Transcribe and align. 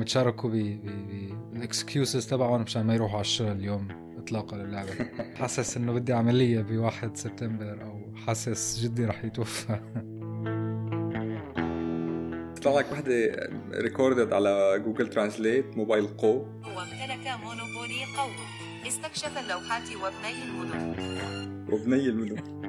عم 0.00 0.04
يتشاركوا 0.04 0.50
بالاكسكيوزز 0.50 2.26
تبعهم 2.26 2.62
مشان 2.62 2.86
ما 2.86 2.94
يروحوا 2.94 3.14
على 3.14 3.20
الشغل 3.20 3.52
اليوم 3.52 3.88
اطلاقا 4.18 4.56
للعبة. 4.56 4.90
حاسس 5.40 5.76
إنه 5.76 5.92
بدي 5.92 6.12
عملية 6.12 6.60
بواحد 6.60 7.16
سبتمبر 7.16 7.82
أو 7.82 8.14
حاسس 8.26 8.80
جدي 8.80 9.04
رح 9.04 9.24
يتوفى. 9.24 9.80
طلع 12.62 12.78
لك 12.78 12.92
وحدة 12.92 13.50
ريكوردد 13.72 14.32
على 14.32 14.82
جوجل 14.84 15.10
ترانسليت 15.10 15.76
موبايل 15.76 16.06
قو 16.06 16.46
وامتلك 16.76 17.26
مونوبولي 17.42 18.04
قوم 18.16 18.32
استكشف 18.86 19.38
اللوحات 19.38 19.88
وابني 20.02 20.42
المدن. 20.42 20.94
وبني 21.72 22.06
المدن. 22.06 22.60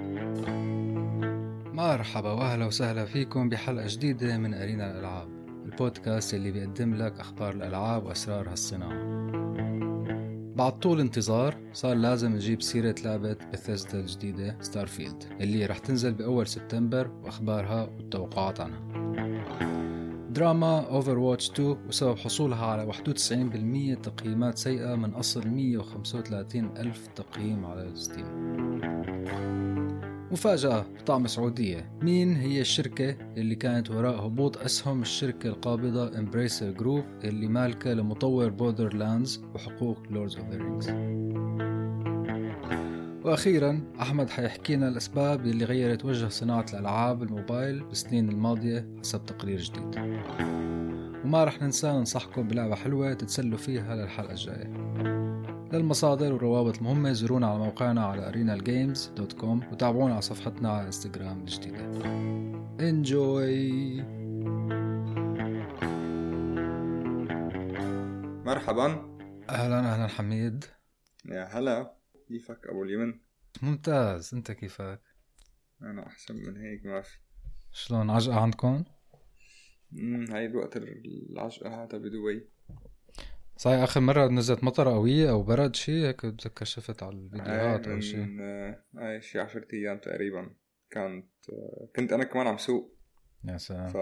مرحبا 1.74 2.32
واهلا 2.32 2.66
وسهلا 2.66 3.06
فيكم 3.06 3.50
بحلقة 3.50 3.88
جديدة 3.88 4.38
من 4.38 4.54
أرينا 4.54 4.92
الألعاب. 4.92 5.41
البودكاست 5.72 6.34
اللي 6.34 6.52
بيقدم 6.52 6.94
لك 6.94 7.20
أخبار 7.20 7.54
الألعاب 7.54 8.06
وأسرار 8.06 8.50
هالصناعه 8.50 9.22
بعد 10.56 10.80
طول 10.80 11.00
انتظار 11.00 11.56
صار 11.74 11.96
لازم 11.96 12.32
نجيب 12.32 12.62
سيرة 12.62 12.96
لعبة 13.06 13.38
بثيسدا 13.54 14.00
الجديدة 14.00 14.58
Starfield 14.62 15.24
اللي 15.42 15.66
رح 15.66 15.78
تنزل 15.78 16.14
بأول 16.14 16.48
سبتمبر 16.48 17.12
وأخبارها 17.24 17.84
والتوقعات 17.84 18.60
عنها. 18.60 18.82
دراما 20.30 20.80
Overwatch 20.80 21.50
2 21.52 21.78
وسبب 21.88 22.18
حصولها 22.18 22.66
على 22.66 22.94
91% 22.94 24.02
تقييمات 24.04 24.58
سيئة 24.58 24.96
من 24.96 25.14
أصل 25.14 25.48
135 25.48 26.78
ألف 26.78 27.08
تقييم 27.08 27.66
على 27.66 27.92
Steam 27.96 28.26
مفاجأة 30.32 30.86
بطعم 31.00 31.28
سعودية. 31.28 31.92
مين 32.02 32.36
هي 32.36 32.62
الشركة 32.62 33.16
اللي 33.38 33.56
كانت 33.56 33.92
وراء 33.92 34.28
هبوط 34.28 34.58
أسهم 34.58 35.02
الشركة 35.02 35.48
القابضة 35.48 36.20
Embracer 36.20 36.72
Group 36.72 37.04
اللي 37.24 37.48
مالكة 37.48 37.94
لمطور 37.94 38.94
Borderlands 38.94 39.44
وحقوق 39.56 39.98
Lord 40.10 40.38
of 40.38 40.50
the 40.50 40.58
Rings 40.58 40.90
وأخيرا 43.24 43.82
أحمد 44.02 44.30
حيحكي 44.30 44.76
لنا 44.76 44.88
الأسباب 44.88 45.46
اللي 45.46 45.66
غيرت 45.66 46.06
وجه 46.06 46.28
صناعة 46.28 46.66
الألعاب 46.74 47.24
الموبايل 47.24 47.84
بالسنين 47.84 48.30
الماضية 48.30 48.88
حسب 49.00 49.26
تقرير 49.26 49.60
جديد. 49.60 49.96
وما 51.26 51.44
رح 51.44 51.62
ننسى 51.62 51.88
ننصحكم 51.88 52.48
بلعبة 52.48 52.76
حلوة 52.76 53.14
تتسلوا 53.14 53.58
فيها 53.58 53.96
للحلقة 53.96 54.32
الجاية. 54.32 55.11
للمصادر 55.74 56.34
والروابط 56.34 56.78
المهمة. 56.78 57.12
زورونا 57.12 57.48
على 57.48 57.60
موقعنا 57.60 58.06
على 58.06 58.32
arenalgames.com 58.32 59.72
وتابعونا 59.72 60.14
على 60.14 60.22
صفحتنا 60.22 60.72
على 60.72 60.86
إنستغرام 60.88 61.40
الجديدة. 61.40 61.86
انجوي 62.90 64.02
مرحبا. 68.46 69.18
أهلا 69.50 69.80
أهلا 69.80 70.08
حميد. 70.08 70.66
يا 71.26 71.44
هلا. 71.44 71.94
كيفك 72.28 72.68
أبو 72.68 72.84
اليمن؟ 72.84 73.20
ممتاز. 73.62 74.34
أنت 74.34 74.52
كيفك؟ 74.52 75.02
أنا 75.82 76.08
أحسن 76.08 76.36
من 76.36 76.58
هيك 76.58 76.86
ما 76.86 77.02
في. 77.02 77.18
شلون 77.72 78.10
عجقة 78.10 78.40
عندكم؟ 78.40 78.84
هاي 80.30 80.46
الوقت 80.46 80.78
العشقة 80.78 81.84
هذا 81.84 81.98
بدبي. 81.98 82.48
صحيح 83.62 83.80
آخر 83.82 84.00
مرة 84.00 84.28
نزلت 84.28 84.64
مطر 84.64 84.88
قوية 84.90 85.30
أو 85.30 85.44
برد 85.44 85.76
شيء 85.76 86.06
هيك 86.06 86.26
بتذكر 86.26 86.66
شفت 86.66 87.04
على 87.04 87.16
الفيديوهات 87.16 87.88
أو 87.88 88.00
شيء. 88.00 88.20
من 88.20 88.42
آه، 88.42 88.84
هاي 88.96 89.22
شي 89.22 89.40
10 89.40 89.66
أيام 89.74 89.98
تقريبا 89.98 90.56
كانت 90.92 91.28
آه، 91.50 91.90
كنت 91.96 92.14
أنا 92.14 92.24
كمان 92.24 92.48
عم 92.48 92.58
سوق. 92.58 92.98
يا 93.44 93.58
سلام. 93.58 93.88
ف 93.88 93.98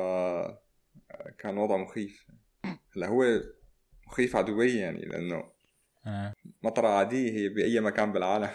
كان 1.40 1.58
وضع 1.58 1.78
مخيف. 1.78 2.28
هلأ 2.96 3.08
هو 3.08 3.24
مخيف 4.08 4.36
على 4.36 4.46
دبي 4.52 4.78
يعني 4.78 5.02
لأنه 5.02 5.44
آه. 6.06 6.34
مطرة 6.64 6.88
عادية 6.88 7.32
هي 7.32 7.50
بأي 7.50 7.80
مكان 7.80 8.12
بالعالم. 8.14 8.50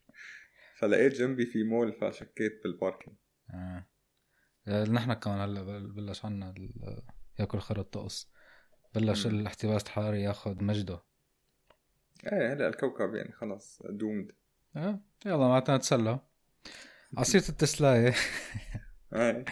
فلقيت 0.78 1.12
جنبي 1.14 1.46
في 1.46 1.62
مول 1.64 1.92
فشكيت 1.92 2.60
بالباركينج. 2.64 3.16
آه. 3.54 3.86
آه، 4.68 4.84
نحن 4.84 5.12
كمان 5.12 5.40
هلأ 5.40 5.62
بل- 5.62 5.92
بلش 5.92 6.24
عنا 6.24 6.54
ياكل 7.40 7.58
خرا 7.58 7.80
الطقس. 7.80 8.30
بلش 8.94 9.26
مم. 9.26 9.40
الاحتباس 9.40 9.82
الحراري 9.82 10.22
ياخذ 10.22 10.64
مجده. 10.64 11.02
إيه 12.26 12.52
هلا 12.52 12.68
الكوكب 12.68 13.14
يعني 13.14 13.32
خلص 13.32 13.82
دومد 13.90 14.32
آه. 14.76 15.00
يلا 15.26 15.48
معناتها 15.48 15.76
نتسلى 15.76 16.20
عصيرة 17.18 17.48
التسلاية 17.48 18.14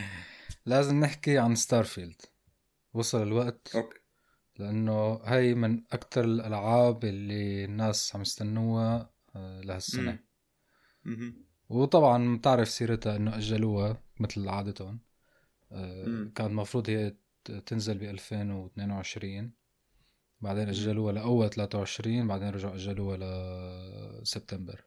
لازم 0.67 1.01
نحكي 1.01 1.39
عن 1.39 1.55
ستارفيلد 1.55 2.23
وصل 2.95 3.23
الوقت. 3.23 3.77
أوكي. 3.77 3.99
لأنه 4.59 5.21
هي 5.25 5.55
من 5.55 5.83
أكثر 5.93 6.25
الألعاب 6.25 7.05
اللي 7.05 7.65
الناس 7.65 8.17
عم 8.17 8.23
يستنوها 8.23 9.11
آه، 9.37 9.61
لهالسنة. 9.61 10.19
وطبعا 11.69 12.37
بتعرف 12.37 12.69
سيرتها 12.69 13.17
إنه 13.17 13.37
أجلوها 13.37 14.03
مثل 14.21 14.49
عادتهم. 14.49 15.01
آه،. 15.73 16.31
كان 16.35 16.47
المفروض 16.47 16.91
هي 16.91 17.17
تنزل 17.51 17.99
ب 17.99 18.03
2022 18.03 19.53
بعدين 20.41 20.69
أجلوها 20.69 21.13
لأول 21.13 21.51
23 21.51 22.29
بعدين 22.29 22.49
رجعوا 22.49 22.75
أجلوها 22.75 23.17
لسبتمبر 24.21 24.85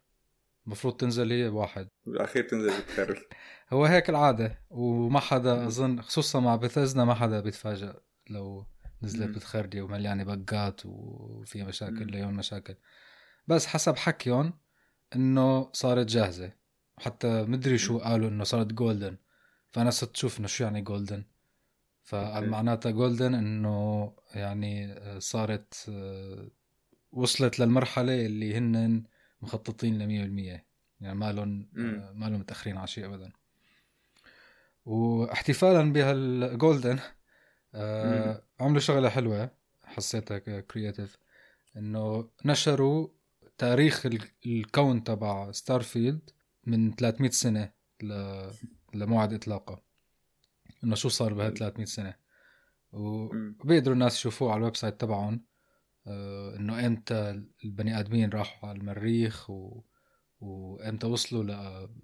المفروض 0.66 0.96
تنزل 0.96 1.32
هي 1.32 1.50
بواحد. 1.50 1.88
بالأخير 2.06 2.48
تنزل 2.48 2.80
بتخري 2.82 3.24
هو 3.72 3.84
هيك 3.84 4.10
العادة 4.10 4.58
وما 4.70 5.20
حدا 5.20 5.66
أظن 5.66 6.02
خصوصا 6.02 6.40
مع 6.40 6.56
بثزدا 6.56 7.04
ما 7.04 7.14
حدا 7.14 7.40
بيتفاجئ 7.40 7.92
لو 8.30 8.66
نزلت. 9.02 9.36
بتخري 9.36 9.80
ومليانة 9.80 10.24
bug 10.24 10.66
ات 10.66 10.80
وفيها 10.84 11.64
مشاكل. 11.64 12.06
مليون 12.06 12.34
مشاكل. 12.34 12.74
بس 13.46 13.66
حسب 13.66 13.96
حكيهم 13.96 14.58
إنه 15.16 15.70
صارت 15.72 16.06
جاهزة. 16.06 16.52
حتى 16.98 17.42
مدري 17.42 17.78
شو 17.78 17.98
قالوا 17.98 18.28
إنه 18.28 18.44
صارت 18.44 18.66
golden 18.66 19.16
فأنا 19.70 19.90
صرت 19.90 20.14
أشوف 20.16 20.38
إنه 20.38 20.48
شو 20.48 20.64
يعني 20.64 20.80
golden 20.80 21.24
فقال 22.02 22.34
أوكي. 22.36 22.46
معناتها 22.46 22.90
golden 22.92 23.34
إنه 23.34 24.12
يعني 24.34 24.92
آه، 24.92 25.18
صارت 25.18 25.86
آه، 25.88 26.48
وصلت 27.12 27.60
للمرحلة 27.60 28.26
اللي 28.26 28.54
هن 28.56 29.02
مخططين 29.42 29.98
ل 29.98 30.06
100% 30.06 30.66
يعني 31.00 31.14
ما 31.18 31.32
لهم 31.32 31.68
مم. 31.72 32.12
ما 32.14 32.26
لهم 32.26 32.40
متاخرين 32.40 32.76
على 32.76 32.86
شيء 32.86 33.04
ابدا 33.06 33.32
واحتفالا 34.84 35.92
بهال 35.92 36.27
golden 36.27 36.98
آه 37.74 38.42
عملوا 38.60 38.80
شغلة 38.80 39.08
حلوة 39.08 39.50
حسيتها 39.84 40.38
creative 40.60 41.18
إنه 41.76 42.28
نشروا 42.44 43.08
تاريخ 43.58 44.06
ال- 44.06 44.28
الكون 44.46 45.04
تبع 45.04 45.52
ستارفيلد 45.52 46.30
من 46.64 46.94
300 46.94 47.30
سنة. 47.30 47.72
لموعد 48.94 49.32
إطلاقه 49.32 49.82
إنه 50.84 50.94
شو 50.94 51.08
صار 51.08 51.34
بهال 51.34 51.54
300 51.54 51.84
سنة. 51.86 52.14
وبيقدروا 52.92 53.94
الناس 53.94 54.16
يشوفوه 54.18 54.50
على 54.52 54.58
ال 54.58 54.76
website 54.76 55.00
تبعهم 55.00 55.44
آه، 56.06 56.56
إنه 56.56 56.86
إمتى 56.86 57.44
البني 57.64 58.00
آدمين 58.00 58.30
راحوا 58.30 58.68
على 58.68 58.78
المريخ 58.78 59.50
و... 59.50 59.84
وإمتى 60.40 61.06
وصلوا 61.06 61.44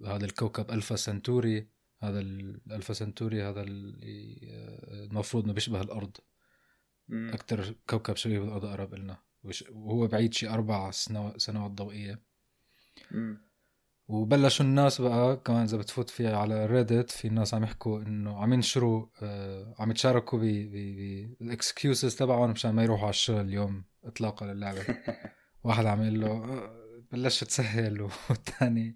لهذا 0.01 0.25
الكوكب 0.25 0.71
ألفا 0.71 0.95
سنتوري 0.95 1.69
هذا 1.99 2.19
ال- 2.19 2.61
الالفا 2.67 2.93
سنتوري 2.93 3.43
هذا 3.43 3.61
آه، 3.61 3.65
المفروض 5.05 5.43
إنه 5.43 5.53
بيشبه 5.53 5.81
الأرض. 5.81 6.17
أكثر 7.33 7.75
كوكب 7.89 8.15
شبيه 8.15 8.39
بالأرض 8.39 8.65
أقرب 8.65 8.93
لنا 8.95 9.17
وهو 9.71 10.07
بعيد 10.07 10.33
شي 10.33 10.49
أربع 10.49 10.91
سنو- 10.91 11.37
سنوات 11.37 11.71
ضوئية 11.71 12.21
مم. 13.11 13.48
وبلشوا 14.09 14.65
الناس 14.65 15.01
بقى 15.01 15.37
كمان 15.45 15.63
إذا 15.63 15.77
بتفوت 15.77 16.09
في 16.09 16.27
على 16.27 16.65
ريدت 16.65 17.11
في 17.11 17.29
ناس 17.29 17.53
عم 17.53 17.63
يحكوا 17.63 18.01
إنه 18.01 18.37
عم 18.37 18.53
ينشروا 18.53 19.05
آه 19.21 19.75
عم 19.79 19.91
يتشاركوا 19.91 20.39
بال 20.39 20.78
excuses 20.78 22.15
تبعهم 22.15 22.51
مشان 22.51 22.71
ما 22.71 22.83
يروحوا 22.83 23.03
على 23.03 23.09
الشغل 23.09 23.41
اليوم 23.41 23.83
اطلاقا 24.03 24.45
للعبة. 24.45 24.85
واحد 25.63 25.85
عم 25.85 26.01
يقول 26.01 26.21
له 26.21 26.27
آه، 26.27 27.03
بلشت 27.11 27.43
تسعل. 27.43 28.01
والثاني 28.01 28.95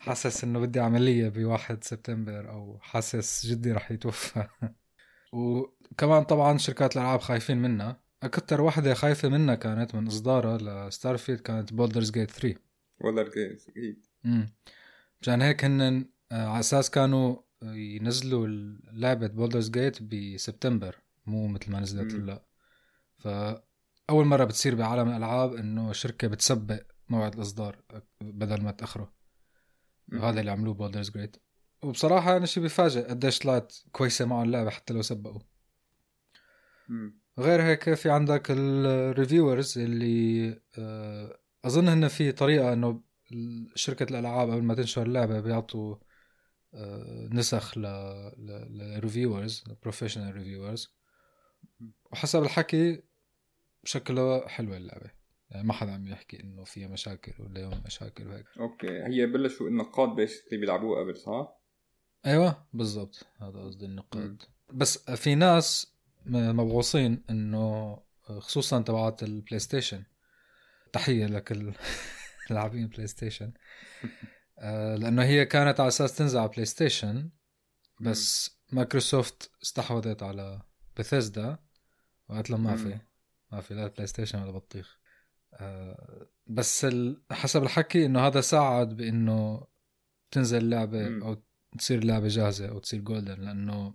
حاسس 0.00 0.44
إنه 0.44 0.60
بدي 0.60 0.80
عملية 0.80 1.28
بواحد 1.28 1.84
سبتمبر 1.84 2.50
أو 2.50 2.78
حاسس 2.80 3.46
جدي 3.46 3.72
رح 3.72 3.90
يتوفى. 3.90 4.46
وكمان 5.32 6.22
طبعا 6.24 6.58
شركات 6.58 6.96
الألعاب 6.96 7.20
خايفين 7.20 7.58
منها 7.58 8.00
أكثر 8.22 8.60
وحدة 8.60 8.94
خايفة 8.94 9.28
منها 9.28 9.54
كانت 9.54 9.94
من 9.94 10.06
إصدارها 10.06 10.88
لستارفيلد 10.88 11.40
كانت 11.40 11.72
بولدرز 11.72 12.10
جيت 12.10 12.30
3 12.30 12.60
ولا 13.00 13.22
ال 13.22 13.30
games 13.30 13.68
أكيد 13.68 14.09
امم 14.24 14.52
مشان 15.22 15.42
هيك 15.42 15.64
هن 15.64 16.04
آه، 16.32 16.46
على 16.48 16.60
أساس 16.60 16.90
كانوا 16.90 17.36
ينزلوا 17.62 18.46
لعبة 18.92 19.26
بولدرز 19.26 19.70
جيت 19.70 20.02
بسبتمبر 20.02 20.96
مو 21.26 21.48
مثل 21.48 21.72
ما 21.72 21.80
نزلت. 21.80 22.14
هلا 22.14 22.44
فأول 23.18 24.24
مرة 24.26 24.44
بتصير 24.44 24.74
بعالم 24.74 25.08
الألعاب 25.08 25.54
إنه 25.54 25.92
شركة 25.92 26.28
بتسبق 26.28 26.82
موعد 27.08 27.34
الإصدار 27.34 27.82
بدل 28.20 28.62
ما 28.62 28.70
تأخره 28.70 29.12
مم. 30.08 30.20
وهذا 30.20 30.40
اللي 30.40 30.50
عملوه 30.50 30.74
بولدرز 30.74 31.10
جيت 31.10 31.36
وبصراحة 31.82 32.36
أنا 32.36 32.46
شي 32.46 32.60
بفاجئ 32.60 33.08
قديش 33.08 33.38
طلعت 33.38 33.76
كويسة 33.92 34.24
معه 34.24 34.42
اللعبة 34.42 34.70
حتى 34.70 34.94
لو 34.94 35.02
سبقوا. 35.02 35.40
غير 37.38 37.62
هيك 37.62 37.94
في 37.94 38.10
عندك 38.10 38.46
ال 38.50 38.63
reviewers 38.63 39.78
اللي 39.78 40.60
آه، 40.78 41.38
أظن 41.64 41.88
هن 41.88 42.08
في 42.08 42.32
طريقة 42.32 42.72
إنه 42.72 43.02
شركة 43.74 44.10
الألعاب 44.10 44.50
قبل 44.50 44.62
ما 44.62 44.74
تنشر 44.74 45.02
اللعبة 45.02 45.40
بيعطوا 45.40 45.96
آه، 46.74 47.28
نسخ 47.32 47.78
لل 47.78 48.12
reviewers 48.12 49.64
professional 49.82 50.34
reviewers 50.34 50.94
وحسب 52.12 52.42
الحكي 52.42 53.02
شكلها 53.84 54.48
حلوة 54.48 54.76
اللعبة. 54.76 55.10
يعني 55.50 55.66
ما 55.66 55.72
حدا 55.72 55.92
عم 55.92 56.06
يحكي 56.06 56.40
إنه 56.40 56.64
فيها 56.64 56.88
مشاكل 56.88 57.42
ولا 57.42 57.60
هم 57.60 57.82
مشاكل 57.86 58.26
وهيك. 58.26 58.46
أوكي. 58.60 59.02
هي 59.06 59.26
بلشوا 59.26 59.68
النقاد 59.68 60.08
basically 60.08 60.58
بيلعبوها 60.58 61.00
قبل 61.00 61.16
صح؟ 61.16 61.60
أيوه 62.26 62.66
بالضبط. 62.72 63.26
هذا 63.40 63.60
قصدي 63.60 63.86
النقاد. 63.86 64.42
بس 64.72 65.10
في 65.10 65.34
ناس 65.34 65.94
مبعوثين 66.26 67.22
إنه 67.30 67.98
خصوصا 68.38 68.82
تبعات 68.82 69.22
البلاي 69.22 69.58
ستيشن 69.58 70.02
تحية 70.92 71.26
لك 71.26 71.52
اللاعبين 72.50 72.86
بلاي 72.86 73.06
ستيشن 73.06 73.52
آه، 74.58 74.96
لأنه 74.96 75.22
هي 75.22 75.46
كانت 75.46 75.80
على 75.80 75.88
أساس 75.88 76.16
تنزل 76.16 76.38
على 76.38 76.48
بلاي 76.48 76.64
ستيشن 76.64 77.30
بس 78.00 78.50
مايكروسوفت 78.72 79.50
استحوذت 79.62 80.22
على 80.22 80.62
بثيسدا 80.98 81.58
وقالت 82.28 82.50
لهم 82.50 82.62
ما 82.62 82.76
في 82.76 82.98
ما 83.52 83.60
في 83.60 83.74
لا 83.74 83.86
بلاي 83.86 84.06
ستيشن 84.06 84.42
ولا 84.42 84.52
بطيخ. 84.52 85.00
آه، 85.54 86.26
بس 86.46 86.86
حسب 87.30 87.62
الحكي 87.62 88.06
إنه 88.06 88.26
هذا 88.26 88.40
ساعد 88.40 88.96
بإنه 88.96 89.66
تنزل 90.30 90.70
لعبة 90.70 91.22
أو 91.22 91.42
تصير 91.78 91.98
اللعبه 91.98 92.28
جاهزة 92.28 92.68
أو 92.68 92.78
تصير 92.78 93.00
golden 93.00 93.40
لأنه 93.40 93.94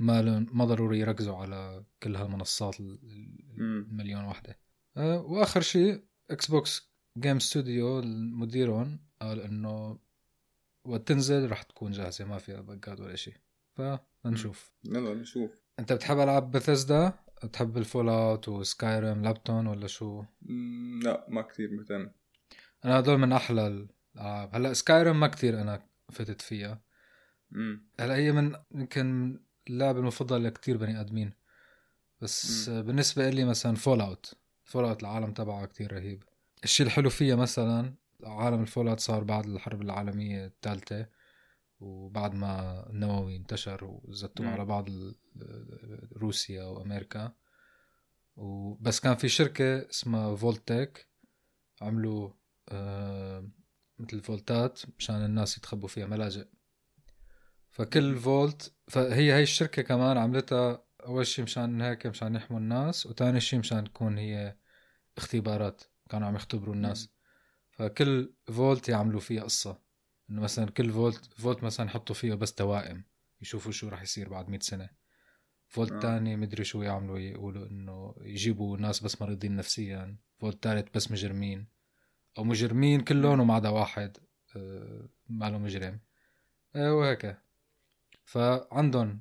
ما 0.00 0.46
ما 0.52 0.64
ضروري 0.64 0.98
يركزوا 0.98 1.36
على 1.36 1.84
كل 2.02 2.16
هالمنصات 2.16 2.80
المليون 2.80 4.24
وحده 4.24 4.58
أه 4.96 5.20
وآخر 5.20 5.60
شيء 5.60 6.04
إكس 6.30 6.50
بوكس 6.50 6.93
جيم 7.18 7.38
ستوديو 7.38 8.02
مديرهم 8.40 9.00
قال 9.20 9.40
إنه 9.40 9.98
وقت 10.84 11.08
تنزل 11.08 11.50
رح 11.50 11.62
تكون 11.62 11.92
جاهزة 11.92 12.24
ما 12.24 12.38
فيها 12.38 12.60
bug 12.60 12.90
ات 12.90 13.00
ولا 13.00 13.16
شيء. 13.16 13.34
فنشوف 13.74 14.72
يلا 14.84 15.14
نشوف. 15.14 15.62
أنت 15.78 15.92
بتحب 15.92 16.18
ألعاب 16.18 16.50
بثزدا 16.50 17.12
بتحب 17.44 17.76
الفول 17.78 18.08
اوت 18.08 18.48
وسكايرم 18.48 19.22
لابتون 19.22 19.66
ولا 19.66 19.86
شو؟ 19.86 20.24
لا 21.02 21.26
ما 21.28 21.42
كثير 21.42 21.70
مهتم. 21.70 22.10
أنا 22.84 22.98
هدول 22.98 23.18
من 23.18 23.32
أحلى 23.32 23.66
الألعاب. 23.66 24.54
هلأ 24.54 24.72
سكايرم 24.72 25.20
ما 25.20 25.26
كثير 25.26 25.60
أنا 25.60 25.86
فتت 26.12 26.42
فيها. 26.42 26.80
هلأ 28.00 28.16
هي 28.16 28.32
من 28.32 28.56
يمكن 28.74 29.38
اللعبة 29.68 29.98
المفضلة 29.98 30.38
لكثير 30.38 30.76
بني 30.76 31.00
آدمين. 31.00 31.32
بس 32.20 32.68
م. 32.68 32.82
بالنسبة 32.82 33.30
لي 33.30 33.44
مثلا 33.44 33.74
فول 33.74 34.00
اوت 34.00 34.34
فول 34.64 34.84
اوت 34.84 35.02
العالم 35.02 35.32
تبعها 35.32 35.66
كثير 35.66 35.92
رهيب. 35.92 36.22
الشيء 36.64 36.86
الحلو 36.86 37.10
فيها 37.10 37.36
مثلا 37.36 37.94
عالم 38.24 38.62
الفول 38.62 38.88
اوت 38.88 39.00
صار 39.00 39.24
بعد 39.24 39.46
الحرب 39.46 39.82
العالمية 39.82 40.46
الثالثة 40.46 41.06
وبعد 41.80 42.34
ما 42.34 42.84
النووي 42.90 43.36
انتشر 43.36 43.84
وزتوه 43.84 44.48
على 44.48 44.64
بعض 44.64 44.88
روسيا 46.16 46.64
وأمريكا. 46.64 47.32
وبس 48.36 49.00
كان 49.00 49.14
في 49.14 49.28
شركة 49.28 49.90
اسمها 49.90 50.36
فولتك 50.36 51.08
عملوا 51.82 52.30
آه 52.68 53.48
مثل 53.98 54.20
vault 54.20 54.70
ات 54.70 54.80
مشان 54.98 55.24
الناس 55.24 55.58
يتخبوا 55.58 55.88
فيها 55.88 56.06
ملاجئ. 56.06 56.46
فكل 57.70 58.16
vault 58.16 58.74
فهي 58.88 59.32
هي 59.32 59.42
الشركة 59.42 59.82
كمان 59.82 60.18
عملتها 60.18 60.84
أول 61.06 61.26
شيء 61.26 61.44
مشان 61.44 61.80
هيك 61.82 62.06
مشان 62.06 62.34
يحموا 62.34 62.58
الناس 62.60 63.06
وثاني 63.06 63.40
شيء 63.40 63.58
مشان 63.58 63.84
تكون 63.84 64.18
هي 64.18 64.56
اختبارات. 65.16 65.82
كانوا 66.14 66.28
عم 66.28 66.36
يختبروا 66.36 66.74
الناس. 66.74 67.10
فكل 67.70 68.34
vault 68.46 68.88
يعملوا 68.88 69.20
فيها 69.20 69.42
قصة. 69.42 69.78
إنه 70.30 70.40
مثلا 70.40 70.70
كل 70.70 70.90
vault 70.90 71.24
vault 71.24 71.64
مثلا 71.64 71.86
يحطوا 71.86 72.14
فيه 72.14 72.34
بس 72.34 72.54
توائم 72.54 73.04
يشوفوا 73.40 73.72
شو 73.72 73.88
راح 73.88 74.02
يصير 74.02 74.28
بعد 74.28 74.48
100 74.48 74.60
سنة. 74.60 74.90
vault 75.68 75.92
آه. 75.92 75.98
تاني 75.98 76.36
مدري 76.36 76.64
شو 76.64 76.82
يعملوا 76.82 77.18
يقولوا 77.18 77.66
إنه 77.66 78.14
يجيبوا 78.20 78.76
ناس 78.78 79.00
بس 79.00 79.22
مريضين 79.22 79.56
نفسيا. 79.56 80.16
vault 80.38 80.64
ثالث 80.64 80.88
بس 80.94 81.10
مجرمين. 81.10 81.66
أو 82.38 82.44
مجرمين 82.44 83.00
كلهم 83.00 83.40
وما 83.40 83.54
عدا 83.54 83.68
واحد 83.68 84.16
آه 84.56 85.08
ماله 85.28 85.58
مجرم. 85.58 86.00
آه 86.76 86.94
وهيك. 86.94 87.38
فعندهم 88.24 89.20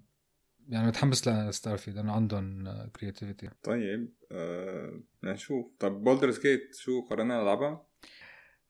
يعني 0.70 0.88
متحمس 0.88 1.28
لستارفيلد 1.28 1.96
لأنه 1.96 2.14
عندهم 2.14 2.64
creativity 2.88 3.50
طيب 3.64 4.14
آه 4.32 5.02
نشوف. 5.24 5.66
طب 5.80 6.04
بولدرز 6.04 6.40
جيت 6.40 6.76
شو 6.76 7.02
قررنا 7.02 7.42
نلعبها؟ 7.42 7.88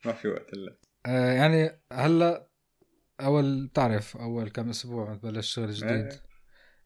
ما 0.06 0.13
في 0.13 0.28
وقت 0.28 0.54
إلا. 0.54 0.78
آه 1.06 1.31
يعني 1.31 1.81
هلا 1.92 2.48
أول 3.19 3.68
بتعرف 3.68 4.18
أول 4.18 4.50
كم 4.50 4.69
أسبوع 4.69 5.13
بتبلش 5.13 5.54
شغل 5.54 5.72
جديد. 5.72 5.92
إيه. 5.92 6.22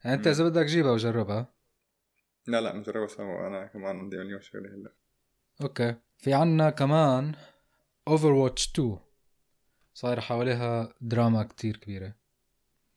يعني 0.04 0.16
أنت 0.16 0.26
إذا 0.26 0.44
بدك 0.44 0.66
جيبها 0.66 0.90
وجربها. 0.90 1.54
لا 2.46 2.60
لا 2.60 2.76
نجربها 2.76 3.06
سوا 3.06 3.46
أنا 3.46 3.66
كمان 3.66 3.98
عندي 3.98 4.16
مليون 4.16 4.40
شغلة 4.40 4.68
هلا. 4.74 4.94
okay. 5.62 5.94
في 6.18 6.34
عنا 6.34 6.70
كمان 6.70 7.34
Overwatch 8.08 8.72
2 8.72 8.98
صاير 9.94 10.20
حواليها 10.20 10.94
دراما 11.00 11.42
كتير 11.42 11.76
كبيرة. 11.76 12.14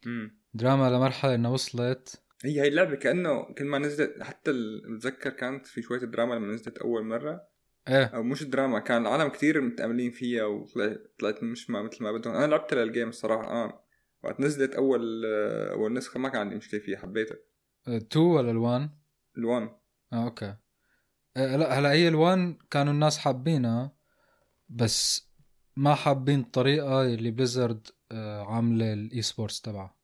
امم 0.05 0.40
دراما 0.53 0.89
لمرحلة 0.89 1.36
إنها 1.36 1.51
وصلت. 1.51 2.24
هي 2.45 2.62
هي 2.62 2.68
اللعبة 2.68 2.95
كأنه 2.95 3.53
كل 3.53 3.65
ما 3.65 3.77
نزلت 3.77 4.24
حتى 4.24 4.51
بتذكر 4.95 5.30
كانت 5.30 5.65
في 5.65 5.81
شوية 5.81 6.00
دراما 6.00 6.33
لما 6.33 6.53
نزلت 6.53 6.77
أول 6.77 7.06
مرة. 7.06 7.48
إيه. 7.88 8.03
أو 8.06 8.24
مش 8.24 8.44
دراما 8.44 8.80
كان 8.80 9.01
العالم 9.01 9.30
كثير 9.30 9.62
متأملين 9.62 10.12
فيها 10.12 10.44
وطلعت 10.44 11.44
مش 11.44 11.69
ما 11.69 11.81
مثل 11.81 12.03
ما 12.03 12.12
بدهم. 12.12 12.33
أنا 12.36 12.45
لعبت 12.45 12.74
لل 12.73 12.85
game 12.85 13.09
الصراحة 13.09 13.44
آه. 13.51 13.83
وقت 14.24 14.39
نزلت 14.39 14.75
أول 14.75 15.25
أول 15.71 15.94
نسخة 15.94 16.19
ما 16.19 16.30
كان 16.30 16.42
عندي 16.42 16.56
مشكلة 16.56 16.80
فيها 16.80 16.98
حبيتها 16.98 17.38
2 17.88 18.25
ولا 18.25 18.51
ال1 18.51 18.89
ال1 19.38 19.69
آه 20.13 20.24
okay. 20.23 20.55
إيه 21.38 21.56
لا 21.56 21.80
هلا 21.80 21.92
هي 21.92 22.12
ال1 22.12 22.65
كانوا 22.69 22.94
الناس 22.94 23.18
حابينها 23.18 23.95
بس 24.69 25.31
ما 25.75 25.95
حابين 25.95 26.39
الطريقة 26.39 27.01
اللي 27.06 27.31
Blizzard 27.31 27.88
آه، 28.12 28.44
عاملة 28.44 28.94
ال 28.93 29.21
esports 29.21 29.61
تبعها. 29.62 30.00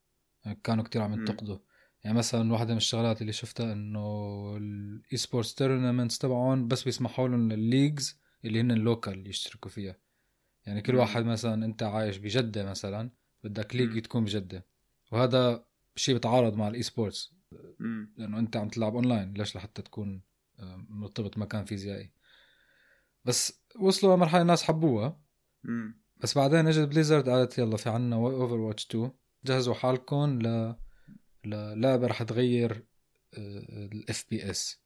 كانوا 0.53 0.83
كتير 0.83 1.01
عم 1.01 1.13
ينتقدوا. 1.13 1.57
يعني 2.03 2.17
مثلا 2.17 2.53
واحدة 2.53 2.71
من 2.71 2.77
الشغلات 2.77 3.21
اللي 3.21 3.33
شفتها 3.33 3.73
إنه 3.73 4.57
ال 4.57 5.17
esports 5.17 5.55
tournaments 5.55 6.17
تبعهم 6.17 6.67
بس 6.67 6.83
بيسمحوا 6.83 7.27
لهم 7.27 7.51
لل 7.51 7.67
leagues 7.67 8.19
اللي 8.45 8.61
هن 8.61 8.71
ال 8.71 8.81
local 8.81 9.27
يشتركوا 9.27 9.71
فيها. 9.71 9.95
يعني 10.65 10.81
كل 10.81 10.95
واحد 10.95 11.25
مثلا 11.25 11.65
أنت 11.65 11.83
عايش 11.83 12.17
بجدة 12.17 12.69
مثلا 12.69 13.11
بدك 13.43 13.75
league 13.75 14.01
تكون 14.01 14.23
بجدة. 14.23 14.65
وهذا 15.11 15.65
شيء 15.95 16.15
بيتعارض 16.15 16.55
مع 16.55 16.67
ال 16.67 16.83
esports 16.83 17.33
لأنه 18.17 18.39
أنت 18.39 18.57
عم 18.57 18.69
تلعب 18.69 18.95
اونلاين 18.95 19.33
ليش 19.33 19.55
لحتى 19.55 19.81
تكون 19.81 20.21
مرتبط 20.89 21.37
مكان 21.37 21.65
فيزيائي؟ 21.65 22.11
بس 23.25 23.61
وصلوا 23.79 24.15
لمرحلة 24.15 24.41
الناس 24.41 24.63
حبوها. 24.63 25.19
بس 26.17 26.37
بعدين 26.37 26.67
إجت 26.67 26.87
Blizzard 26.87 27.29
قالت 27.29 27.57
يلا 27.57 27.77
في 27.77 27.89
عنا 27.89 28.15
Overwatch 28.15 28.85
2 28.85 29.11
جهزوا 29.47 29.73
حالكم 29.73 30.39
ل 30.41 30.75
للعبة 31.45 32.07
رح 32.07 32.23
تغير 32.23 32.83
ال 33.33 34.25
FPS 34.29 34.79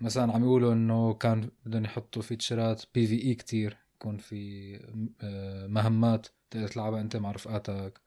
مثلا 0.00 0.32
عم 0.32 0.42
يقولوا 0.44 0.72
إنه 0.72 1.14
كان 1.14 1.50
بدهم 1.66 1.84
يحطوا 1.84 2.22
feature 2.22 2.76
ات 2.76 2.84
PvE 2.94 3.34
كتير 3.34 3.76
يكون 3.94 4.18
في 4.18 4.74
آه، 5.22 5.66
مهمات 5.66 6.26
تقدر 6.50 6.68
تلعبها 6.68 7.00
أنت 7.00 7.16
مع 7.16 7.30
رفقاتك 7.32 8.00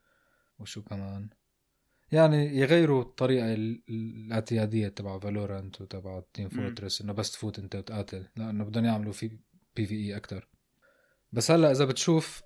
وشو 0.59 0.83
كمان. 0.83 1.29
يعني 2.11 2.57
يغيروا 2.57 3.01
الطريقة 3.01 3.53
الاعتيادية 3.89 4.87
تبع 4.87 5.19
Valorant 5.19 5.81
وتبع 5.81 6.23
Team 6.33 6.49
Fortress 6.49 7.01
إنه 7.01 7.13
بس 7.13 7.31
تفوت 7.31 7.59
أنت 7.59 7.75
وتقاتل 7.75 8.27
لأنه 8.35 8.63
بدهم 8.63 8.85
يعملوا 8.85 9.13
في 9.13 9.39
PvE 9.75 10.17
أكثر 10.17 10.47
بس 11.31 11.51
هلأ 11.51 11.71
إذا 11.71 11.85
بتشوف 11.85 12.41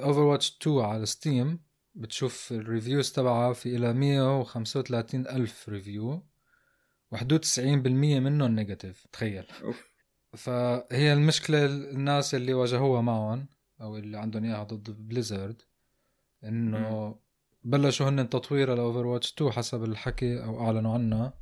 Overwatch 0.00 0.56
2 0.62 0.80
على 0.80 1.06
Steam 1.06 1.60
بتشوف 1.96 2.52
ال 2.52 2.59
reviews 2.59 3.12
تبعها 3.12 3.52
في 3.52 3.76
إلى 3.76 3.92
135 3.92 5.26
ألف 5.26 5.68
review 5.68 6.22
وحدود 7.12 7.44
90% 7.44 7.58
منهم 7.58 8.54
negative 8.54 9.06
تخيل. 9.12 9.46
أوف. 9.62 9.90
فهي 10.32 11.12
المشكلة 11.12 11.64
الناس 11.66 12.34
اللي 12.34 12.54
واجهوها 12.54 13.00
معهم 13.00 13.48
أو 13.80 13.96
اللي 13.96 14.18
عندهم 14.18 14.44
إياها 14.44 14.62
ضد 14.62 14.90
Blizzard 15.08 15.62
إنه 16.44 17.18
بلشوا 17.64 18.08
هن 18.08 18.28
تطويرها 18.28 18.74
ل 18.74 19.06
Overwatch 19.06 19.32
2 19.32 19.52
حسب 19.52 19.84
الحكي 19.84 20.44
أو 20.44 20.66
أعلنوا 20.66 20.94
عنها 20.94 21.38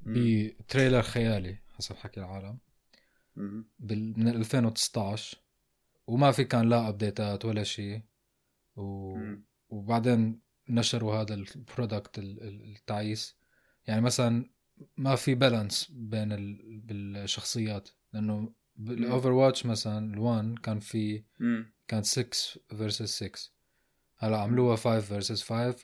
ب 0.00 0.13
trailer 0.13 1.02
خيالي 1.02 1.58
حسب 1.76 1.96
حكي 1.96 2.20
العالم. 2.20 2.58
من 4.16 4.28
2019 4.28 5.38
وما 6.06 6.32
في 6.32 6.44
كان 6.44 6.68
لا 6.68 6.88
update 6.88 7.36
ات 7.36 7.44
ولا 7.44 7.62
شيء 7.62 8.02
و... 8.76 9.17
وبعدين 9.68 10.40
نشروا 10.68 11.14
هذا 11.14 11.34
ال 11.34 11.44
product 11.44 12.18
التعيس. 12.18 13.36
يعني 13.86 14.00
مثلا 14.00 14.50
ما 14.96 15.16
في 15.16 15.34
balance 15.34 15.92
بين 15.94 16.32
ال... 16.32 16.80
بالشخصيات 16.80 17.88
لأنه 18.12 18.52
بال 18.76 19.32
Overwatch 19.32 19.66
مثلا 19.66 20.16
ال1 20.16 20.60
كان 20.60 20.78
في 20.80 21.22
كان 21.88 22.02
6 22.02 22.60
versus 22.68 23.24
6 23.24 23.30
هلأ 24.18 24.38
عملوها 24.38 24.76
5 24.76 25.00
versus 25.00 25.42
5 25.42 25.76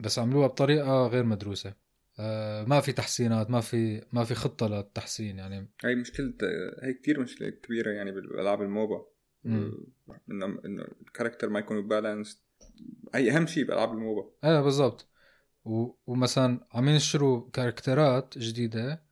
بس 0.00 0.18
عملوها 0.18 0.46
بطريقة 0.46 1.06
غير 1.06 1.24
مدروسة. 1.24 1.74
آه 2.18 2.64
ما 2.64 2.80
في 2.80 2.92
تحسينات 2.92 3.50
ما 3.50 3.60
في 3.60 4.04
ما 4.12 4.24
في 4.24 4.34
خطة 4.34 4.68
للتحسين 4.68 5.38
يعني. 5.38 5.68
هي 5.84 5.94
مشكلة 5.94 6.34
هي 6.82 6.94
كتير 6.94 7.20
مشكلة 7.20 7.50
كبيرة 7.50 7.90
يعني 7.90 8.12
بالألعاب 8.12 8.62
ال 8.62 8.69
MOBA. 8.69 9.06
إنه 9.44 10.84
ال 11.06 11.10
character 11.10 11.48
ما 11.48 11.58
يكونوا 11.58 11.82
balance 11.82 12.42
هي 13.14 13.36
أهم 13.36 13.46
شيء 13.46 13.64
بألعاب 13.64 13.92
ال 13.92 13.98
MOBA. 13.98 14.30
إيه 14.44 14.60
بالضبط. 14.60 15.08
و... 15.64 15.86
ومثلا 16.06 16.60
عم 16.74 16.88
ينشروا 16.88 17.50
character 17.52 18.29
ات 18.29 18.38
جديدة 18.38 19.02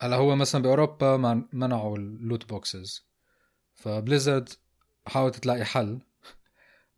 هلا 0.00 0.16
هو 0.16 0.36
مثلا 0.36 0.62
بأوروبا 0.62 1.16
من- 1.16 1.44
منعوا 1.52 1.96
ال 1.98 2.08
loot 2.08 2.48
boxes 2.48 3.06
ف 3.74 3.82
Blizzard 3.82 4.48
حاولت 5.06 5.36
تلاقي 5.36 5.64
حل 5.64 6.00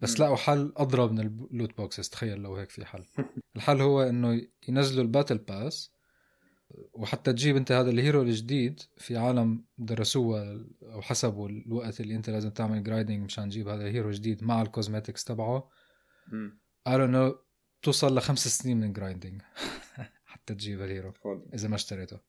بس. 0.01 0.21
لقوا 0.21 0.37
حل 0.37 0.73
أضرب 0.77 1.13
من 1.13 1.21
ال 1.21 1.32
loot 1.32 1.77
boxes 1.77 2.09
تخيل 2.09 2.39
لو 2.39 2.57
هيك 2.57 2.71
في 2.71 2.85
حل. 2.85 3.05
الحل 3.57 3.81
هو 3.81 4.03
إنه 4.03 4.43
ينزلوا 4.69 5.03
ال 5.03 5.08
battle 5.08 5.39
pass 5.39 5.93
وحتى 6.71 7.33
تجيب 7.33 7.57
انت 7.57 7.73
هذا 7.73 7.91
ال 7.91 7.97
hero 7.97 8.23
الجديد 8.23 8.81
في 8.97 9.17
عالم 9.17 9.65
درسوها 9.79 10.67
أو 10.83 11.03
حسبوا 11.03 11.49
الوقت 11.49 12.01
اللي 12.01 12.17
انت 12.17 12.31
لازم 12.31 12.51
تعمل 12.51 12.83
grinding 12.83 13.25
مشان 13.25 13.49
تجيب 13.49 13.69
هذا 13.69 13.83
ال 13.83 13.88
hero 13.88 14.11
جديد 14.11 14.45
مع 14.45 14.63
ال 14.63 14.69
cosmetics 14.69 15.25
تبعه. 15.25 15.71
قالوا 16.87 17.07
انه 17.07 17.35
توصل 17.83 18.17
لخمس 18.17 18.49
سنين 18.49 18.81
من 18.81 18.93
grinding 18.93 19.43
حتى 20.25 20.55
تجيب 20.55 20.83
ال 20.83 20.89
hero 20.89 21.13
إذا 21.55 21.69
ما 21.69 21.75
اشتريته. 21.75 22.21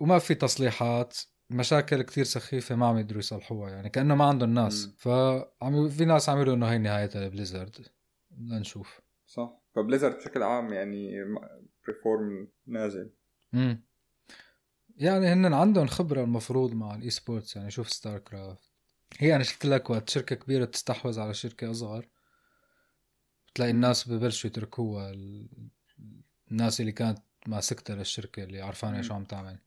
وما 0.00 0.18
في 0.18 0.34
تصليحات 0.34 1.18
مشاكل 1.50 2.02
كتير 2.02 2.24
سخيفة 2.24 2.76
ما 2.76 2.86
عم 2.86 2.98
يقدروا 2.98 3.18
يصلحوها 3.18 3.70
يعني 3.70 3.90
كأنه 3.90 4.14
ما 4.14 4.24
عندهم 4.24 4.54
ناس. 4.54 4.94
فعم 4.98 5.88
في 5.88 6.04
ناس 6.04 6.28
عم 6.28 6.36
يقولوا 6.36 6.54
إنه 6.54 6.66
هي 6.66 6.78
نهايتها 6.78 7.26
ل 7.26 7.32
Blizzard. 7.32 7.86
بدنا 8.30 8.58
نشوف 8.58 9.00
صح. 9.26 9.60
ف 9.74 9.79
Blizzard 9.79 10.16
بشكل 10.16 10.42
عام 10.42 10.72
يعني 10.72 11.10
perform 11.86 12.48
نازل 12.66 13.10
امم 13.54 13.82
يعني 14.96 15.26
هن 15.26 15.54
عندهم 15.54 15.86
خبرة 15.86 16.22
المفروض 16.24 16.72
مع 16.72 16.94
ال 16.94 17.10
esports 17.10 17.56
يعني 17.56 17.70
شوف 17.70 17.90
StarCraft 17.90 18.70
هي 19.18 19.34
أنا 19.36 19.44
شفت 19.44 19.66
لك 19.66 19.90
وقت 19.90 20.08
شركة 20.10 20.36
كبيرة 20.36 20.64
تستحوذ 20.64 21.20
على 21.20 21.34
شركة 21.34 21.70
أصغر. 21.70 22.08
بتلاقي 23.48 23.70
الناس 23.70 24.08
ببلشوا 24.08 24.50
يتركوها 24.50 25.10
ال- 25.10 25.48
الناس 26.50 26.80
اللي 26.80 26.92
كانت 26.92 27.18
ماسكتها 27.46 27.96
للشركة 27.96 28.44
اللي 28.44 28.60
عرفانة 28.60 28.96
مم. 28.96 29.02
شو 29.02 29.14
عم 29.14 29.24
تعمل. 29.24 29.58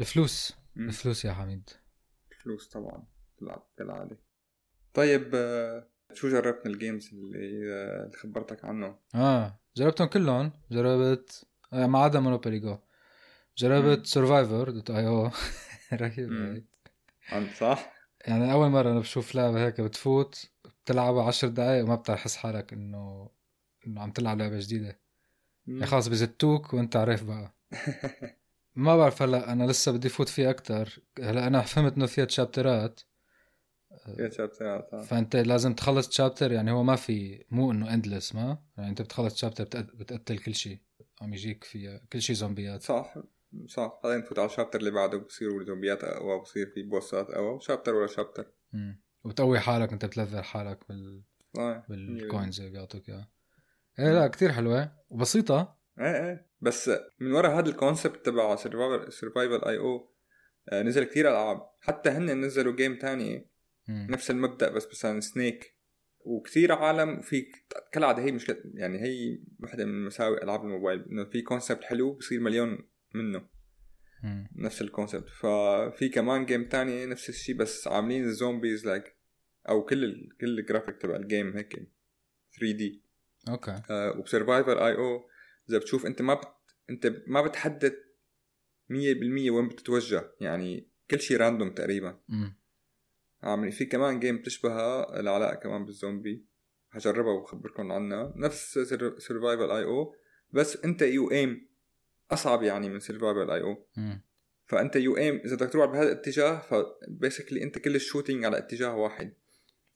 الفلوس. 0.00 0.52
مم. 0.76 0.88
الفلوس 0.88 1.24
يا 1.24 1.32
حميد. 1.32 1.70
فلوس 2.42 2.68
طبعا 2.68 3.04
تلعب 3.38 3.66
كالعادة 3.78 4.18
طيب 4.94 5.30
آه، 5.34 5.88
شو 6.14 6.28
جربت 6.28 6.66
من 6.66 6.72
ال 6.74 6.80
games 6.80 7.08
اللي 7.12 7.72
آه، 7.74 8.04
اللي 8.06 8.16
خبرتك 8.16 8.64
عنه؟ 8.64 8.98
آه 9.14 9.60
جربتهم 9.76 10.08
كلهم. 10.08 10.52
جربت 10.70 11.44
ما 11.72 11.98
عدا 11.98 12.20
Monopoly 12.20 12.58
Go. 12.58 12.78
جربت 13.58 14.06
Survivor.io. 14.06 15.30
عن 17.32 17.48
صح؟ 17.58 17.92
يعني 18.26 18.52
اول 18.52 18.68
مرة 18.68 18.90
أنا 18.90 19.00
بشوف 19.00 19.34
لعبة 19.34 19.66
هيك 19.66 19.80
بتفوت 19.80 20.50
بتلعبها 20.84 21.24
عشر 21.24 21.48
دقايق 21.48 21.84
وما 21.84 21.94
بتحس 21.94 22.36
حالك 22.36 22.72
انه 22.72 23.30
انه 23.86 24.00
عم 24.00 24.10
تلعب 24.10 24.38
لعبة 24.38 24.58
جديدة 24.58 25.00
مم. 25.66 25.74
يعني 25.74 25.86
خلص 25.86 26.06
بزتوك 26.08 26.74
وانت 26.74 26.96
عارف 26.96 27.24
بقى 27.24 27.54
ما 28.74 28.96
بعرف 28.96 29.22
هلا 29.22 29.52
أنا 29.52 29.64
لسه 29.64 29.92
بدي 29.92 30.08
فوت 30.08 30.28
فيه 30.28 30.50
أكتر 30.50 30.98
هلا 31.18 31.46
أنا 31.46 31.62
فهمت 31.62 31.96
انه 31.96 32.06
فيها 32.06 32.24
chapter 32.24 32.90
ات 32.90 33.00
يا 34.18 34.30
chapter 34.30 34.86
ات 34.86 34.94
آه. 34.94 35.02
فانت 35.02 35.36
لازم 35.36 35.74
تخلص 35.74 36.08
chapter 36.08 36.52
يعني 36.52 36.70
هو 36.70 36.82
ما 36.82 36.96
في 36.96 37.44
مو 37.50 37.72
انه 37.72 37.94
endless 37.94 38.34
ما 38.34 38.58
يعني 38.76 38.90
انت 38.90 39.02
بتخلص 39.02 39.34
chapter 39.34 39.64
بتقتل 39.82 40.38
كل 40.38 40.54
شيء 40.54 40.78
عم 41.20 41.32
يجيك 41.32 41.64
فيها 41.64 42.00
كل 42.12 42.22
شيء 42.22 42.36
زومبيات. 42.36 42.82
صح 42.82 43.14
صح. 43.66 44.00
بعدين 44.04 44.24
تفوت 44.24 44.38
على 44.38 44.46
ال 44.46 44.50
chapter 44.50 44.78
اللي 44.78 44.90
بعده 44.90 45.18
بصيروا 45.18 45.60
الزومبيات 45.60 46.04
اقوى 46.04 46.40
بصير 46.40 46.70
في 46.74 46.82
boss 46.82 47.20
ات 47.20 47.30
اقوى 47.30 47.60
chapter 47.60 47.94
ولا 47.94 48.06
chapter. 48.06 48.46
مم. 48.72 49.02
وبتقوي 49.24 49.60
حالك 49.60 49.92
انت 49.92 50.04
بتلفل 50.04 50.44
حالك 50.44 50.88
بال... 50.88 51.22
آه. 51.58 51.86
بال 51.88 52.09
coins 52.09 52.60
اللي 52.60 52.72
بيعطوك 52.72 53.08
إياها. 53.08 53.30
إيه 53.98 54.12
لا 54.12 54.28
كتير 54.28 54.52
حلوة. 54.52 54.92
وبسيطة. 55.10 55.76
إيه 56.00 56.24
إيه. 56.26 56.46
بس 56.60 56.90
من 57.20 57.32
ورا 57.32 57.48
هذا 57.48 57.68
ال 57.68 57.75
concept 57.75 58.26
تبع 58.26 58.56
Survivor 58.56 59.12
Survivor.io 59.12 60.12
نزل 60.72 61.04
كثير 61.04 61.28
ألعاب. 61.28 61.70
حتى 61.80 62.10
هن 62.10 62.40
نزلوا 62.40 62.76
game 62.76 62.98
تاني 62.98 63.48
مم. 63.88 64.06
نفس 64.10 64.30
المبدأ 64.30 64.70
بس 64.70 64.88
مثلا 64.88 65.20
snake 65.20 65.75
وكثير 66.26 66.72
عالم 66.72 67.20
في 67.20 67.46
كالعاده 67.92 68.22
هي 68.22 68.32
مشكلة 68.32 68.56
يعني 68.74 69.02
هي 69.02 69.38
واحدة 69.60 69.84
من 69.84 70.04
مساوئ 70.04 70.42
ألعاب 70.44 70.64
الموبايل 70.64 71.04
إنه 71.04 71.24
في 71.24 71.42
concept 71.42 71.84
حلو 71.84 72.12
بصير 72.12 72.40
مليون 72.40 72.78
منه. 73.14 73.48
مم. 74.22 74.48
نفس 74.56 74.82
ال 74.82 74.88
concept 74.88 75.28
ففي 75.28 76.08
كمان 76.08 76.46
game 76.46 76.68
تاني 76.68 77.06
نفس 77.06 77.28
الشيء 77.28 77.56
بس 77.56 77.88
عاملين 77.88 78.24
ال 78.24 78.32
zombies 78.32 78.86
like 78.86 79.16
أو 79.68 79.84
كل 79.84 80.04
ال... 80.04 80.36
كل 80.40 80.58
ال 80.58 80.62
graphics 80.62 80.96
تبع 80.96 81.16
ال 81.16 81.24
game 81.24 81.56
هيك 81.56 81.72
3 82.58 82.76
D 82.76 83.02
okay. 83.48 83.82
آه 83.90 84.18
وب 84.18 84.86
Survivor.io 84.86 85.28
إذا 85.70 85.78
بتشوف 85.78 86.06
أنت 86.06 86.22
ما 86.22 86.34
بت... 86.34 86.48
أنت 86.90 87.22
ما 87.26 87.42
بتحدد 87.42 87.96
100% 88.90 88.92
وين 89.50 89.68
بتتوجه 89.68 90.30
يعني 90.40 90.88
كل 91.10 91.20
شيء 91.20 91.36
random 91.36 91.70
تقريبا. 91.70 92.20
مم. 92.28 92.56
عاملين 93.42 93.70
في 93.70 93.84
كمان 93.84 94.20
جيم 94.20 94.38
بتشبهها 94.38 95.20
العلاء 95.20 95.54
كمان 95.54 95.84
بالزومبي. 95.84 96.44
هجربها 96.92 97.32
وبخبركم 97.32 97.92
عنها. 97.92 98.32
نفس 98.36 98.78
سرفايفل 99.18 99.70
اي 99.70 99.84
أو 99.84 100.14
بس 100.50 100.76
انت 100.84 101.02
يو 101.02 101.30
ايم 101.30 101.68
أصعب 102.30 102.62
يعني 102.62 102.88
من 102.88 103.00
سرفايفل 103.00 103.50
اي 103.50 103.60
أو. 103.60 103.86
فأنت 104.66 104.96
يو 104.96 105.16
ايم 105.16 105.40
إذا 105.44 105.56
بدك 105.56 105.72
تروح 105.72 105.86
بهذا 105.92 106.12
الاتجاه 106.12 106.58
فبيسكلي 106.58 107.62
انت 107.62 107.78
كل 107.78 107.94
الشوتينج 107.94 108.44
على 108.44 108.58
اتجاه 108.58 108.96
واحد. 108.96 109.32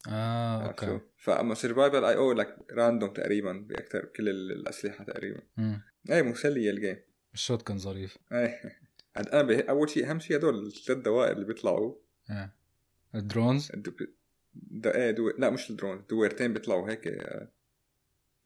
آه؟ 0.08 0.66
أوكي. 0.66 1.00
فأما 1.16 1.54
سرفايفل 1.54 2.04
اي 2.04 2.16
أو 2.16 2.32
لك 2.32 2.56
راندوم 2.72 3.12
تقريبا 3.12 3.52
باكثر 3.52 4.04
كل 4.04 4.28
ال- 4.28 4.52
الأسلحة 4.52 5.04
تقريبا. 5.04 5.40
مم. 5.56 5.82
اي 6.10 6.22
مسلية 6.22 6.70
الجيم 6.70 6.96
الشوت 7.34 7.62
كان 7.62 7.78
ظريف. 7.78 8.18
اي 8.32 8.54
أنا 9.16 9.70
أول 9.70 9.90
شيء 9.90 10.10
أهم 10.10 10.18
شيء 10.20 10.36
هدول 10.36 10.66
الثلاث 10.66 10.98
دوائر 10.98 11.32
اللي 11.32 11.46
بيطلعوا. 11.46 11.94
إيه 12.30 12.59
ال 13.14 13.21
drones؟ 13.21 13.70
الدو... 13.74 13.92
دا... 14.54 14.94
إيه 14.94 15.10
دو... 15.10 15.30
لا 15.38 15.50
مش 15.50 15.70
الدرون 15.70 16.04
دويرتين 16.10 16.52
بيطلعوا 16.52 16.90
هيك 16.90 17.06
آه، 17.06 17.52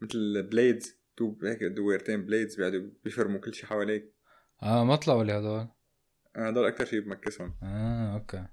مثل 0.01 0.43
blades 0.43 0.97
تو 1.17 1.37
هيك 1.43 1.63
دويرتين 1.63 2.25
blades 2.25 2.57
بيقعدوا 2.57 2.91
بيفرموا 3.05 3.41
كل 3.41 3.55
شيء 3.55 3.67
حواليك. 3.67 4.15
آه 4.63 4.85
ما 4.85 4.97
طلعوا 4.97 5.25
لي 5.25 5.33
هدول. 5.33 5.69
أنا 6.37 6.49
هدول 6.49 6.67
أكثر 6.67 6.85
شيء 6.85 7.01
بمكسهم. 7.01 7.55
آه 7.63 8.15
okay. 8.15 8.47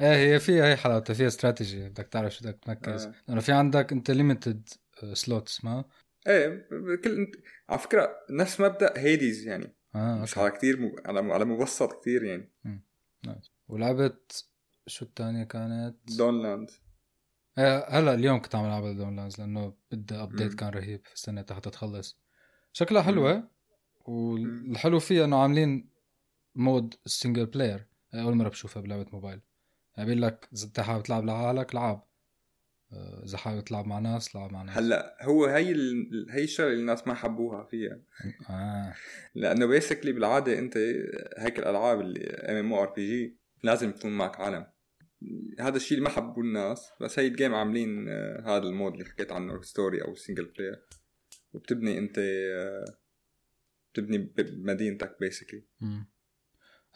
إيه 0.00 0.34
هي 0.34 0.40
فيها 0.40 0.66
هي 0.66 0.76
حلاوتها 0.76 1.14
فيها 1.14 1.26
استراتيجي 1.26 1.88
بدك 1.88 2.08
تعرف 2.08 2.34
شو 2.34 2.44
بدك 2.44 2.58
تمركز 2.64 3.06
آه. 3.06 3.14
لأنه 3.28 3.40
في 3.40 3.52
عندك 3.52 3.92
انت 3.92 4.10
limited 4.10 4.68
slots 5.12 5.64
ما؟ 5.64 5.84
إيه 6.26 6.68
كل 7.04 7.32
على 7.68 7.78
فكرة 7.78 8.16
نفس 8.30 8.60
مبدأ 8.60 8.92
Hades 8.96 9.46
يعني. 9.46 9.76
آه 9.94 10.22
مش 10.22 10.38
على 10.38 10.50
كثير 10.50 10.80
م... 10.80 10.96
على 11.04 11.32
على 11.32 11.44
مبسط 11.44 12.00
كثير 12.00 12.24
يعني. 12.24 12.52
nice. 13.26 13.50
ولعبت 13.68 14.51
شو 14.86 15.04
الثانية 15.04 15.44
كانت؟ 15.44 15.96
دونلاند. 16.18 16.70
آه 17.58 17.86
هلا 17.98 18.14
اليوم 18.14 18.42
كنت 18.42 18.54
عم 18.54 18.64
العب 18.64 18.96
دون 18.96 19.16
لاندز 19.16 19.40
لأنه 19.40 19.74
بدها 19.90 20.22
update. 20.22 20.54
كان 20.54 20.68
رهيب 20.68 21.00
استنيت 21.16 21.52
حتى 21.52 21.70
تخلص. 21.70 22.18
شكلها 22.72 23.02
حلوة 23.02 23.48
والحلو 24.04 24.98
فيها 24.98 25.24
إنه 25.24 25.42
عاملين 25.42 25.88
mode 26.54 26.94
single 27.06 27.46
player 27.46 27.86
أول 28.14 28.34
مرة 28.34 28.48
بشوفها 28.48 28.82
بلعبة 28.82 29.06
موبايل. 29.12 29.40
يعني 29.96 30.08
بيقول 30.08 30.22
لك 30.22 30.48
إذا 30.52 30.66
انت 30.66 30.80
حابب 30.80 31.02
تلعب 31.02 31.24
لحالك 31.24 31.74
لعب. 31.74 32.06
آه، 32.92 33.22
إذا 33.24 33.38
حابب 33.38 33.64
تلعب 33.64 33.86
مع 33.86 33.98
ناس 33.98 34.36
لعب 34.36 34.52
مع 34.52 34.62
ناس. 34.62 34.76
هلا 34.76 35.16
هو 35.22 35.46
هي 35.46 35.72
ال... 35.72 36.26
هي 36.30 36.44
الشغلة 36.44 36.70
اللي 36.70 36.80
الناس 36.80 37.06
ما 37.06 37.14
حبوها 37.14 37.64
فيها. 37.64 38.00
آه. 38.50 38.94
لأنه 39.34 39.66
basically 39.66 40.12
بالعادة 40.12 40.58
أنت 40.58 40.76
هيك 41.38 41.58
الألعاب 41.58 42.00
اللي 42.00 42.20
ام 42.20 42.56
ام 42.56 42.72
أو 42.72 42.82
ار 42.82 42.92
بي 42.92 43.06
جي 43.06 43.36
لازم 43.62 43.88
يكون 43.88 44.10
معك 44.10 44.40
عالم. 44.40 44.66
هذا 45.60 45.76
الشيء 45.76 45.98
اللي 45.98 46.08
ما 46.08 46.14
حبوه 46.14 46.44
الناس 46.44 46.92
بس 47.00 47.18
هي 47.18 47.26
ال 47.26 47.32
game 47.32 47.54
عاملين 47.54 48.08
آه، 48.08 48.40
هذا 48.46 48.62
ال 48.62 48.68
mode 48.68 48.92
اللي 48.92 49.04
حكيت 49.04 49.32
عنه 49.32 49.62
story 49.62 50.02
أو 50.02 50.14
single 50.14 50.44
player 50.44 50.86
وبتبني 51.52 51.98
أنت 51.98 52.18
آه، 52.18 52.84
بتبني 53.92 54.18
بمدينتك 54.18 55.16
basically. 55.20 55.66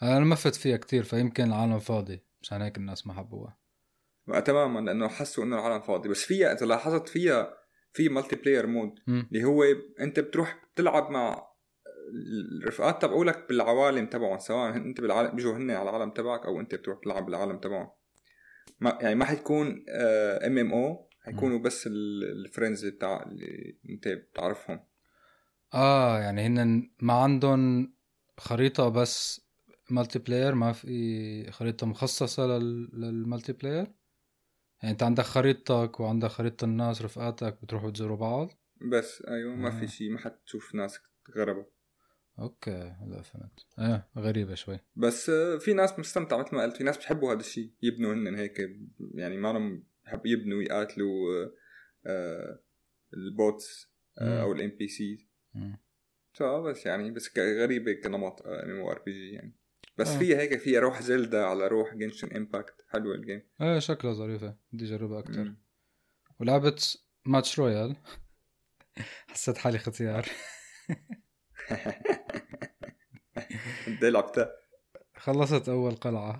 أنا 0.01 0.19
ما 0.19 0.35
فت 0.35 0.55
فيها 0.55 0.77
كتير 0.77 1.03
فيمكن 1.03 1.43
العالم 1.43 1.79
فاضي 1.79 2.23
مشان 2.41 2.61
هيك 2.61 2.77
الناس 2.77 3.07
ما 3.07 3.13
حبوها. 3.13 3.59
تماما 4.45 4.79
لأنه 4.79 5.07
حسوا 5.07 5.43
إنه 5.43 5.55
العالم 5.55 5.81
فاضي. 5.81 6.09
بس 6.09 6.23
فيها 6.23 6.53
إذا 6.53 6.65
لاحظت 6.65 7.09
فيها 7.09 7.57
في 7.93 8.09
multiplayer 8.09 8.67
mode. 8.67 8.99
اللي 9.07 9.43
هو 9.43 9.63
أنت 9.99 10.19
بتروح 10.19 10.65
بتلعب 10.73 11.11
مع 11.11 11.47
الرفقات 12.63 13.01
تبعولك 13.01 13.45
بالعوالم 13.49 14.05
تبعهم 14.05 14.39
سواء 14.39 14.75
أنت 14.75 15.01
بالعالم 15.01 15.35
بيجوا 15.35 15.57
هن 15.57 15.71
على 15.71 15.89
العالم 15.89 16.11
تبعك 16.11 16.45
أو 16.45 16.59
أنت 16.59 16.75
بتروح 16.75 16.99
تلعب 17.03 17.25
بالعالم 17.25 17.59
تبعهم. 17.59 17.89
ما 18.79 18.97
يعني 19.01 19.15
ما 19.15 19.25
حيكون 19.25 19.85
MMO 19.89 21.09
حيكونوا 21.19 21.59
بس 21.59 21.87
ال 21.87 21.99
friends 21.99 22.85
بتاع 22.85 23.23
اللي 23.23 23.77
انت 23.89 24.07
بتعرفهم. 24.07 24.79
آه 25.73 26.19
يعني 26.19 26.45
هن 26.47 26.91
ما 27.01 27.13
عندهم 27.13 27.93
خريطة 28.39 28.89
بس 28.89 29.41
multiplayer 29.89 30.55
ما 30.55 30.73
في 30.73 31.51
خريطة 31.51 31.87
مخصصة 31.87 32.45
لل... 32.47 32.89
لل 33.01 33.53
multiplayer 33.53 33.93
يعني 34.83 34.91
انت 34.93 35.03
عندك 35.03 35.23
خريطتك 35.23 35.99
وعندك 35.99 36.27
خريطة 36.29 36.65
الناس 36.65 37.01
رفقاتك 37.01 37.61
بتروحوا 37.63 37.91
تزوروا 37.91 38.17
بعض؟ 38.17 38.49
بس 38.91 39.21
أيوه 39.27 39.55
ما 39.55 39.69
آه. 39.69 39.71
في 39.71 39.87
شيء 39.87 40.09
ما 40.09 40.19
حتشوف 40.19 40.75
ناس 40.75 40.99
غربة. 41.37 41.65
okay 42.39 42.95
هلا 43.01 43.21
فهمت. 43.21 43.65
إيه 43.79 44.07
غريبة 44.17 44.55
شوي. 44.55 44.79
بس 44.95 45.29
آه، 45.29 45.57
في 45.57 45.73
ناس 45.73 45.99
مستمتعة 45.99 46.37
مثل 46.37 46.55
ما 46.55 46.63
قلت 46.63 46.77
في 46.77 46.83
ناس 46.83 46.97
بتحبوا 46.97 47.33
هذا 47.33 47.39
الشيء 47.39 47.71
يبنوا 47.81 48.13
هن 48.13 48.35
هيك 48.35 48.69
يعني 49.13 49.37
ما 49.37 49.53
لهم 49.53 49.83
بحب 50.05 50.25
يبنوا 50.25 50.63
يقاتلوا 50.63 51.43
آه، 51.43 51.51
آه، 52.05 52.59
ال 53.13 53.26
bots. 53.26 53.91
آه، 54.19 54.41
أو 54.41 54.51
ال 54.51 54.69
NPC. 54.69 55.27
فبس 56.33 56.85
يعني 56.85 57.11
بس 57.11 57.37
غريبة 57.37 57.93
كنمط 57.93 58.41
MMORPG 58.47 59.31
يعني. 59.31 59.55
بس 59.97 60.07
آه. 60.07 60.19
فيها 60.19 60.37
هيك 60.37 60.59
فيها 60.59 60.79
روح 60.79 61.01
Zelda 61.01 61.43
على 61.43 61.67
روح 61.67 61.93
Genshin 61.95 62.35
Impact 62.35 62.75
حلوة 62.89 63.15
ال 63.15 63.20
game 63.20 63.41
إيه 63.61 63.79
شكلها 63.79 64.13
ظريفة. 64.13 64.55
بدي 64.73 64.85
أجربها 64.85 65.19
أكثر. 65.19 65.53
ولعبت 66.39 67.01
Match 67.25 67.59
Royal 67.59 67.95
حسيت 69.31 69.57
حالي 69.57 69.79
ختيار. 69.79 70.25
انت 73.87 74.05
لعبتها 74.05 74.51
خلصت 75.15 75.69
أول 75.69 75.95
قلعة. 75.95 76.39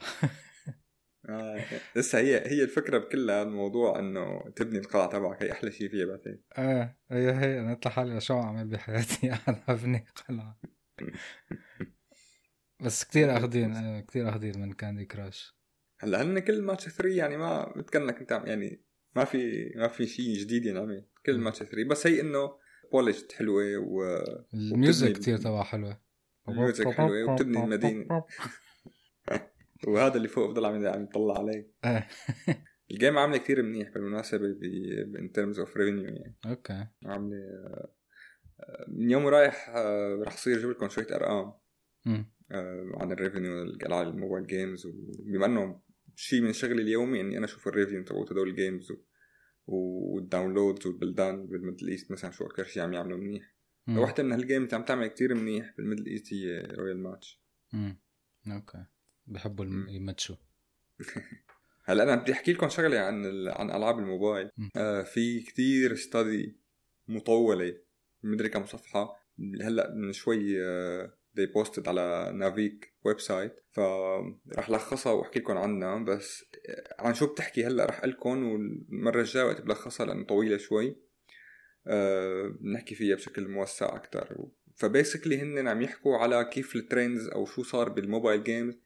آه. 1.29 1.63
لسه 1.95 2.19
هي 2.19 2.35
هي 2.47 2.63
الفكرة 2.63 2.97
بكل 2.97 3.31
هذا 3.31 3.41
الموضوع 3.41 3.99
إنه 3.99 4.49
تبني 4.55 4.79
القلعة 4.79 5.09
تبعك 5.09 5.43
هي 5.43 5.51
أحلى 5.51 5.71
شيء 5.71 5.89
فيها 5.89 6.05
بعدين. 6.05 6.43
إيه 6.57 6.97
هي 7.11 7.31
هي 7.31 7.59
أنا 7.59 7.73
قلت 7.73 7.85
لحالي 7.85 8.21
شو 8.21 8.39
أعمل 8.39 8.67
بحياتي؟ 8.67 9.31
أنا 9.47 9.63
أبني 9.69 10.05
قلعة. 10.29 10.59
بس 12.79 13.03
كتير 13.03 13.37
اخذين 13.37 13.75
إيه 13.75 14.01
كتير 14.01 14.29
اخذين 14.29 14.61
من 14.61 14.73
Candy 14.73 15.05
Crush. 15.05 15.57
هلأ 15.99 16.21
هن 16.21 16.39
كل 16.39 16.61
ماتش 16.61 16.89
3 16.89 17.07
يعني 17.07 17.37
ما 17.37 17.73
بتكلمك 17.77 18.19
أنت 18.19 18.31
يعني 18.31 18.83
ما 19.15 19.25
في 19.25 19.71
ما 19.75 19.87
في 19.87 20.07
شيء 20.07 20.37
جديد 20.37 20.65
ينعمل. 20.65 21.05
كل. 21.25 21.37
ماتش 21.37 21.57
3 21.57 21.87
بس 21.89 22.07
هي 22.07 22.21
إنه 22.21 22.57
polished 22.91 23.31
حلوة 23.31 23.77
و 23.77 24.23
ال 24.53 24.63
music 24.63 25.13
كتير 25.13 25.37
تبعها 25.37 25.63
حلوة. 25.63 26.06
ال 26.49 26.56
music 26.56 26.89
حلوة 26.89 27.31
وبتبني 27.31 27.63
المدينة. 27.63 28.07
وهذا 29.87 30.15
اللي 30.17 30.27
فوق 30.27 30.49
بضل 30.49 30.65
عم 30.65 30.87
عم 30.87 31.03
يطلع 31.03 31.37
عليه 31.37 31.71
إيه 31.85 32.07
ال 32.91 32.97
game 32.97 33.17
عاملة 33.17 33.37
كثير 33.37 33.63
منيح 33.63 33.89
بالمناسبة 33.89 34.45
in 35.19 35.31
terms 35.31 35.59
of 35.59 35.77
revenue 35.77 36.03
يعني 36.03 36.35
okay 36.45 36.87
عاملة 37.05 37.37
من 38.87 39.11
يوم 39.11 39.27
رايح 39.27 39.69
آه، 39.69 40.23
رح 40.27 40.37
صير 40.37 40.57
أجيب 40.57 40.69
لكم 40.69 40.89
شوية 40.89 41.07
ارقام. 41.11 41.53
آه، 42.51 42.91
عن 42.93 43.11
ال 43.11 43.17
revenue 43.18 43.61
الألعاب 43.61 44.07
ال 44.07 44.13
mobile 44.13 44.47
games 44.47 44.85
وبما 44.85 45.45
إنه 45.45 45.81
شيء 46.15 46.41
من 46.41 46.53
شغلي 46.53 46.81
اليومي 46.81 47.21
اني 47.21 47.37
أنا 47.37 47.45
أشوف 47.45 47.67
ال 47.67 47.72
revenue 47.72 48.03
تبعت 48.03 48.31
هدول 48.31 48.49
ال 48.49 48.57
games 48.57 48.93
وال 49.67 49.89
downloads 49.89 50.87
والبلدان 50.87 51.47
بال 51.47 51.57
Middle 51.57 51.87
East 51.87 52.11
مثلا 52.11 52.31
شو 52.31 52.45
أكثر 52.45 52.63
شيء 52.63 52.83
عم 52.83 52.93
يعملوا 52.93 53.17
منيح. 53.17 53.56
واحدة 53.89 54.23
من 54.23 54.31
هال 54.31 54.43
game 54.43 54.67
عم 54.73 54.83
تعمل 54.83 55.07
كتير 55.07 55.35
منيح 55.35 55.73
بال 55.77 55.84
Middle 55.84 56.05
East 56.05 56.33
هي 56.33 56.59
Royal 56.59 56.99
Match. 57.03 57.41
مم. 57.73 57.97
okay. 58.47 58.85
بحبوا 59.27 59.65
الم- 59.65 59.73
مم. 59.75 59.89
يمتشوا. 59.89 60.35
هلا 61.85 62.03
أنا 62.03 62.15
بدي 62.15 62.31
أحكي 62.31 62.53
لكم 62.53 62.69
شغلة 62.69 62.99
عن 62.99 63.25
ال... 63.25 63.49
عن 63.49 63.71
ألعاب 63.71 63.99
الموبايل. 63.99 64.51
آه 64.75 65.03
في 65.03 65.39
كتير 65.41 65.95
study 65.95 66.57
مطولة 67.07 67.77
مدري 68.23 68.49
كم 68.49 68.65
صفحة. 68.65 69.27
هلا 69.61 69.93
من 69.95 70.13
شوي 70.13 70.63
آه 70.65 71.13
they 71.39 71.49
posted 71.63 71.87
على 71.87 72.31
نافيك 72.35 72.93
website 73.03 73.55
فرح 73.71 74.69
لخصها 74.69 75.11
وأحكي 75.13 75.39
لكم 75.39 75.57
عنها. 75.57 76.03
بس 76.03 76.45
آه، 76.69 76.95
عن 77.07 77.13
شو 77.13 77.27
بتحكي؟ 77.33 77.65
هلا 77.65 77.85
رح 77.85 77.97
أقول 77.99 78.09
لكم 78.09 78.43
والمرة 78.43 79.19
الجاية 79.21 79.43
وقت 79.43 79.61
بلخصها 79.61 80.05
لأنه 80.05 80.23
طويلة 80.25 80.57
شوي. 80.57 80.95
آه 81.87 82.53
بنحكي 82.61 82.95
فيها 82.95 83.15
بشكل 83.15 83.47
موسع 83.47 83.95
أكثر 83.95 84.47
ف 84.75 84.82
basically 84.82 85.41
هن 85.41 85.67
عم 85.67 85.81
يحكوا 85.81 86.17
على 86.17 86.45
كيف 86.53 86.75
ال 86.75 86.83
trends 86.83 87.27
أو 87.27 87.45
شو 87.45 87.63
صار 87.63 87.89
بال 87.89 88.03
mobile 88.03 88.43
games 88.43 88.79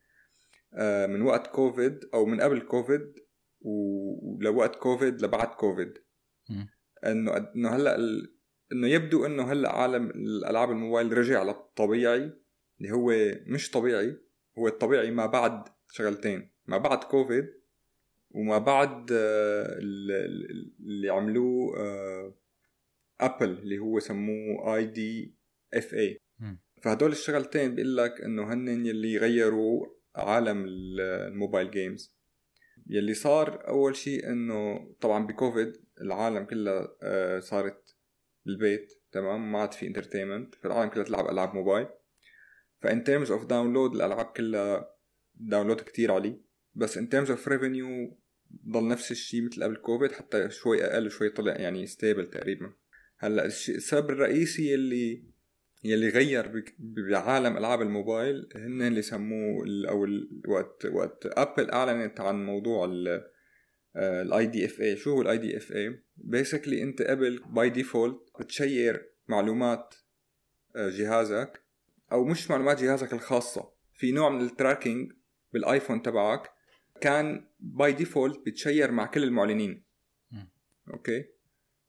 آه، 0.73 1.05
من 1.07 1.21
وقت 1.21 1.47
كوفيد 1.47 1.99
أو 2.13 2.25
من 2.25 2.41
قبل 2.41 2.59
كوفيد 2.59 3.13
ولوقت 3.61 4.75
كوفيد 4.75 5.21
لبعد 5.21 5.47
كوفيد. 5.47 5.93
إنه 7.05 7.37
إنه 7.55 7.69
هلأ 7.69 7.95
ال... 7.95 8.35
إنه 8.71 8.87
يبدو 8.87 9.25
إنه 9.25 9.51
هلأ 9.51 9.75
عالم 9.75 10.09
الألعاب 10.09 10.71
الموبايل 10.71 11.17
رجع 11.17 11.43
للطبيعي 11.43 12.31
اللي 12.81 12.91
هو 12.91 13.13
مش 13.47 13.71
طبيعي 13.71 14.17
هو 14.57 14.67
الطبيعي 14.67 15.11
ما 15.11 15.25
بعد 15.25 15.63
شغلتين 15.91 16.51
ما 16.65 16.77
بعد 16.77 17.03
كوفيد 17.03 17.45
وما 18.29 18.57
بعد 18.57 19.11
آه، 19.11 19.65
ال- 19.79 20.11
ال- 20.11 20.73
اللي 20.79 21.09
عملوه 21.09 21.77
آه، 21.79 22.33
Apple 23.21 23.49
اللي 23.49 23.77
هو 23.79 23.99
سموه 23.99 24.75
IDFA. 24.75 26.17
فهدول 26.83 27.11
الشغلتين 27.11 27.75
بيقول 27.75 27.97
لك 27.97 28.21
إنه 28.21 28.53
هن 28.53 28.85
يلي 28.85 29.17
غيروا 29.17 29.85
عالم 30.15 30.65
ال- 30.65 31.01
ال 31.01 31.11
mobile 31.11 31.71
games 31.71 32.15
يلي 32.87 33.13
صار 33.13 33.67
أول 33.67 33.95
شيء 33.95 34.29
إنه 34.29 34.91
طبعا 35.01 35.27
بكوفيد 35.27 35.73
العالم 36.01 36.45
كلها 36.45 36.87
آه، 37.03 37.39
صارت 37.39 37.95
بالبيت 38.45 38.93
تمام؟ 39.11 39.51
ما 39.51 39.59
عاد 39.61 39.73
في 39.73 39.87
entertainment 39.87 40.55
فالعالم 40.55 40.89
كلها 40.89 41.03
تلعب 41.05 41.29
ألعاب 41.29 41.53
موبايل. 41.53 41.87
ف 42.81 42.89
in 42.89 43.03
terms 43.03 43.31
of 43.31 43.45
download 43.45 43.95
الألعاب 43.95 44.25
كلها 44.25 44.95
download 45.35 45.81
كتير 45.81 46.11
عالي 46.11 46.41
بس 46.73 46.97
in 46.97 47.09
terms 47.09 47.31
of 47.31 47.47
revenue 47.47 48.17
ضل 48.71 48.87
نفس 48.87 49.11
الشيء 49.11 49.41
مثل 49.45 49.63
قبل 49.63 49.75
كوفيد 49.75 50.11
حتى 50.11 50.49
شوي 50.49 50.83
أقل 50.85 51.11
شوي 51.11 51.29
طلع 51.29 51.55
يعني 51.55 51.85
stable 51.85 52.29
تقريبا. 52.29 52.73
هلأ 53.23 53.45
السبب 53.45 54.09
الرئيسي 54.09 54.73
يلي 54.73 55.23
يلي 55.83 56.09
غير 56.09 56.63
بعالم 56.79 57.57
ألعاب 57.57 57.81
الموبايل 57.81 58.49
هن 58.55 58.81
اللي 58.81 59.01
سموه 59.01 59.65
أو 59.89 60.07
وقت 60.47 60.85
وقت 60.85 61.25
أبل 61.25 61.71
أعلنت 61.71 62.19
عن 62.19 62.45
موضوع 62.45 62.89
الاي 63.95 64.45
دي 64.45 64.65
اف 64.65 64.81
اي 64.81 64.95
شو 64.95 65.11
هو 65.11 65.21
الاي 65.21 65.37
دي 65.37 65.57
اف 65.57 65.71
اي 65.71 66.03
بيسكلي 66.17 66.83
أنت 66.83 67.01
قبل 67.01 67.43
by 67.49 67.69
default 67.69 68.19
بتشير 68.39 69.09
معلومات 69.27 69.95
آه، 70.75 70.89
جهازك 70.89 71.61
أو 72.11 72.25
مش 72.25 72.51
معلومات 72.51 72.83
جهازك 72.83 73.13
الخاصة. 73.13 73.71
في 73.93 74.11
نوع 74.11 74.29
من 74.29 74.41
ال 74.41 74.49
tracking 74.49 75.11
بالآيفون 75.53 76.01
تبعك 76.01 76.51
كان 77.01 77.47
by 77.59 77.93
default 77.93 78.39
بتشير 78.45 78.91
مع 78.91 79.05
كل 79.05 79.23
المعلنين. 79.23 79.83
أوكي؟ 80.93 81.25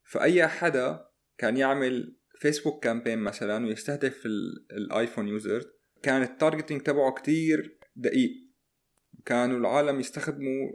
فأي 0.05 0.49
حدا 0.49 1.12
كان 1.39 1.57
يعمل 1.57 2.17
فيسبوك 2.39 2.85
campaign 2.85 3.19
مثلا 3.19 3.67
ويستهدف 3.67 4.27
ال- 4.27 4.67
الايفون 4.73 5.29
users 5.29 5.65
كان 6.03 6.23
ال 6.23 6.28
targeting 6.28 6.81
تبعه 6.81 7.13
كتير 7.13 7.79
دقيق. 7.97 8.31
كانوا 9.25 9.59
العالم 9.59 10.01
يستخدموا 10.01 10.73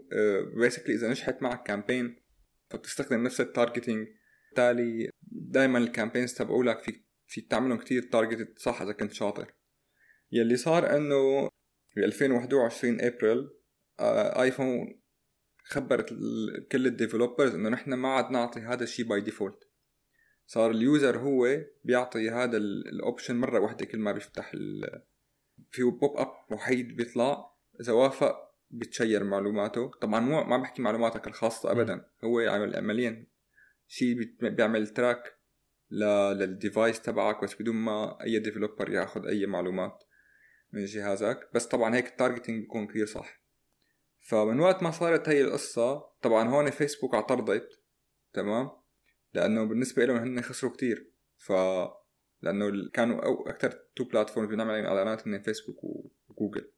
basically 0.62 0.96
إذا 0.96 1.10
نجحت 1.10 1.42
معك 1.42 1.64
campaign 1.68 2.24
فبتستخدم 2.70 3.24
نفس 3.24 3.42
ال 3.42 3.48
targeting 3.48 4.08
بالتالي 4.48 5.10
دائما 5.32 5.78
ال 5.78 5.83
campaigns 5.83 6.34
تبعولك 6.34 6.80
في 6.84 7.04
في 7.30 7.42
تعملهم 7.42 7.78
كتير 7.78 8.02
targeted 8.02 8.54
صح 8.60 8.82
إذا 8.82 8.92
كنت 8.92 9.12
شاطر. 9.14 9.54
يلي 10.32 10.56
صار 10.56 10.98
إنه 10.98 11.48
ب 11.96 12.00
2021 12.00 13.02
ابريل 13.02 13.50
آه، 14.00 14.42
ايفون 14.42 15.02
خبرت 15.64 16.10
كل 16.72 16.88
ال 16.88 16.94
developers 16.94 17.54
إنه 17.56 17.70
نحن 17.70 17.94
ما 17.94 18.10
عاد 18.10 18.32
نعطي 18.32 18.60
هذا 18.60 18.84
الشيء 18.84 19.06
by 19.08 19.22
default 19.22 19.60
صار 20.48 20.72
ال 20.72 20.81
user 20.81 21.18
هو 21.18 21.58
بيعطي 21.84 22.30
هذا 22.30 22.58
ال- 22.58 22.88
ال 22.88 22.95
option 22.95 23.36
مرة 23.36 23.60
واحدة 23.60 23.86
كل 23.86 23.98
ما 24.00 24.12
بيفتح 24.12 24.52
ال- 24.54 25.02
في 25.72 25.84
pop 25.84 26.18
up 26.18 26.32
وحيد 26.52 26.96
بيطلع. 26.96 27.52
إذا 27.82 27.94
وافق 27.94 28.36
بتشير 28.72 29.24
معلوماته. 29.24 29.92
طبعا 30.02 30.20
مو 30.20 30.44
ما 30.44 30.58
بحكي 30.58 30.82
معلوماتك 30.82 31.28
الخاصة 31.28 31.72
ابدا. 31.72 32.06
هو 32.24 32.40
عمل 32.40 32.76
عمليا. 32.76 33.28
شيء 33.88 34.16
بيعمل 34.42 34.88
track 34.88 35.38
لل 35.92 36.19
device 36.19 37.02
تبعك 37.02 37.44
بس 37.44 37.62
بدون 37.62 37.76
ما 37.76 38.24
أي 38.24 38.40
developer 38.40 38.90
ياخذ 38.90 39.28
أي 39.28 39.46
معلومات 39.46 40.04
من 40.74 40.86
جهازك. 40.86 41.50
بس 41.54 41.66
طبعا 41.66 41.96
هيك 41.96 42.08
ال 42.08 42.13
targeting 42.13 42.62
بيكون 42.62 42.88
كثير 42.88 43.06
صح. 43.06 43.42
فمن 44.20 44.60
وقت 44.60 44.84
ما 44.84 44.92
صارت 44.92 45.30
هي 45.30 45.42
القصة 45.42 46.06
طبعا 46.22 46.50
هون 46.50 46.70
فيسبوك 46.70 47.16
اعترضت. 47.16 47.82
تمام؟ 48.34 48.70
لأنه 49.38 49.64
بالنسبة 49.64 50.06
لهم 50.06 50.18
هن 50.18 50.42
خسروا 50.42 50.72
كتير. 50.72 51.12
ف 51.38 51.52
لأنه 52.42 52.90
كانوا 52.94 53.26
أو 53.26 53.48
أكثر 53.50 53.80
two 53.96 54.04
platforms 54.04 54.50
بنعمل 54.50 54.72
عليهم 54.72 54.86
إعلانات 54.86 55.28
هن 55.28 55.42
فيسبوك 55.42 55.84
وجوجل. 56.30 56.72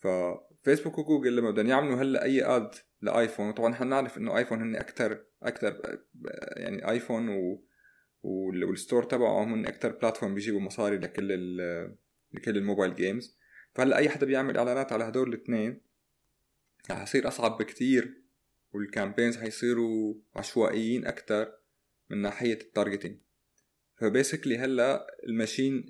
ففيسبوك 0.00 0.98
وجوجل 0.98 1.36
لما 1.36 1.50
بدهم 1.50 1.66
يعملوا 1.66 1.96
هلأ 1.96 2.22
أي 2.24 2.44
ad 2.44 2.70
لآيفون 3.02 3.52
طبعا 3.52 3.68
نحن 3.70 3.86
نعرف 3.88 4.18
إنه 4.18 4.36
آيفون 4.38 4.60
هن 4.60 4.76
أكثر 4.76 5.24
أكثر 5.42 5.98
يعني 6.56 6.90
آيفون 6.90 7.28
و 7.28 7.64
وال- 8.22 8.64
وال 8.64 8.75
store 8.75 9.02
تبعهم 9.04 9.52
هن 9.52 9.66
أكثر 9.66 9.92
platform 9.92 10.34
بيجيبوا 10.34 10.60
مصاري 10.60 10.96
لكل 10.98 11.32
ال- 11.32 11.96
لكل 12.32 12.56
ال 12.56 12.61
mobile 12.61 12.94
games 12.94 13.38
فهلأ 13.74 13.96
أي 13.96 14.08
حدا 14.08 14.26
بيعمل 14.26 14.56
إعلانات 14.56 14.92
على 14.92 15.04
هدول 15.04 15.28
الاثنين 15.28 15.80
رح 16.90 17.02
يصير 17.02 17.28
أصعب 17.28 17.58
بكتير 17.58 18.22
وال 18.72 18.84
campaigns 18.84 19.36
حيصيروا 19.36 20.14
عشوائيين 20.36 21.06
أكثر 21.06 21.52
من 22.10 22.18
ناحية 22.22 22.54
ال 22.54 22.60
targeting 22.60 23.18
ف 24.00 24.06
basically 24.06 24.58
هلا 24.58 25.06
ال 25.28 25.35
machine 25.35 25.86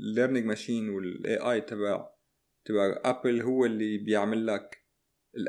ال 0.00 0.05
learning 0.05 0.46
machine 0.46 0.88
وال 0.88 1.36
AI 1.36 1.60
تبع 1.60 2.08
تبع 2.64 3.00
ابل 3.04 3.40
هو 3.42 3.64
اللي 3.64 3.98
بيعمل 3.98 4.46
لك 4.46 4.84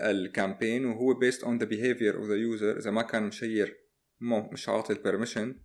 ال 0.01 0.10
campaign 0.10 0.85
وهو 0.85 1.13
based 1.13 1.43
on 1.43 1.57
the 1.57 1.65
behavior 1.65 2.17
of 2.17 2.27
the 2.29 2.35
user 2.35 2.77
إذا 2.77 2.91
ما 2.91 3.01
كان 3.01 3.23
مشير 3.23 3.77
مش 4.21 4.69
عاطي 4.69 4.93
ال 4.93 4.99
permission 4.99 5.59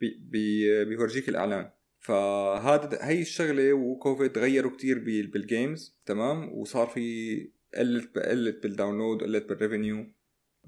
بي 0.00 0.18
بي 0.30 0.84
بيورجيك 0.84 1.28
الإعلان. 1.28 1.70
فهذا 1.98 2.98
هي 3.02 3.20
الشغلة 3.20 3.72
وكوفيد 3.72 4.38
غيروا 4.38 4.70
كتير 4.76 4.98
بال- 4.98 5.26
بال 5.26 5.47
games 5.47 5.98
تمام؟ 6.06 6.52
وصار 6.52 6.86
في 6.86 7.52
قلت 7.74 8.18
قلت 8.18 8.62
بال 8.62 8.74
download 8.74 9.22
قلت 9.22 9.48
بال 9.48 9.62
revenue 9.62 10.12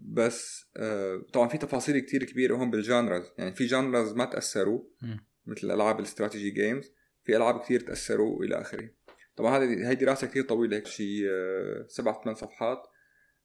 بس 0.09 0.65
آه 0.77 1.23
طبعا 1.33 1.49
في 1.49 1.59
تفاصيل 1.59 1.99
كتير 1.99 2.25
كبيرة 2.25 2.57
هون 2.57 2.71
بال 2.71 2.84
genres 2.84 3.23
يعني 3.39 3.55
في 3.55 3.67
genres 3.67 4.13
ما 4.13 4.25
تأثروا. 4.25 4.83
مثل 5.47 5.71
ألعاب 5.71 5.99
ال 5.99 6.04
strategy 6.04 6.51
games 6.51 6.93
في 7.25 7.37
ألعاب 7.37 7.61
كتير 7.61 7.81
تأثروا 7.81 8.45
إلى 8.45 8.61
آخره. 8.61 8.91
طبعا 9.37 9.59
هذه 9.59 9.91
هي 9.91 9.95
دراسة 9.95 10.27
كتير 10.27 10.43
طويلة 10.43 10.77
هيك 10.77 10.87
شيء 10.87 11.27
آه، 11.31 11.85
سبع 11.89 12.23
ثمان 12.23 12.35
صفحات. 12.35 12.83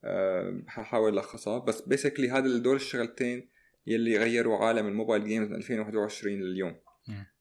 آه، 0.04 0.64
ححاول 0.68 1.14
ألخصها. 1.14 1.60
بس 1.60 1.82
basically 1.82 2.30
هذا 2.30 2.58
دول 2.58 2.76
الشغلتين 2.76 3.50
يلي 3.88 4.18
غيروا 4.18 4.58
عالم 4.58 4.88
ال 4.88 4.93
mobile 4.93 5.26
games 5.26 5.48
من 5.50 5.56
2021 5.56 6.42
لليوم. 6.42 6.76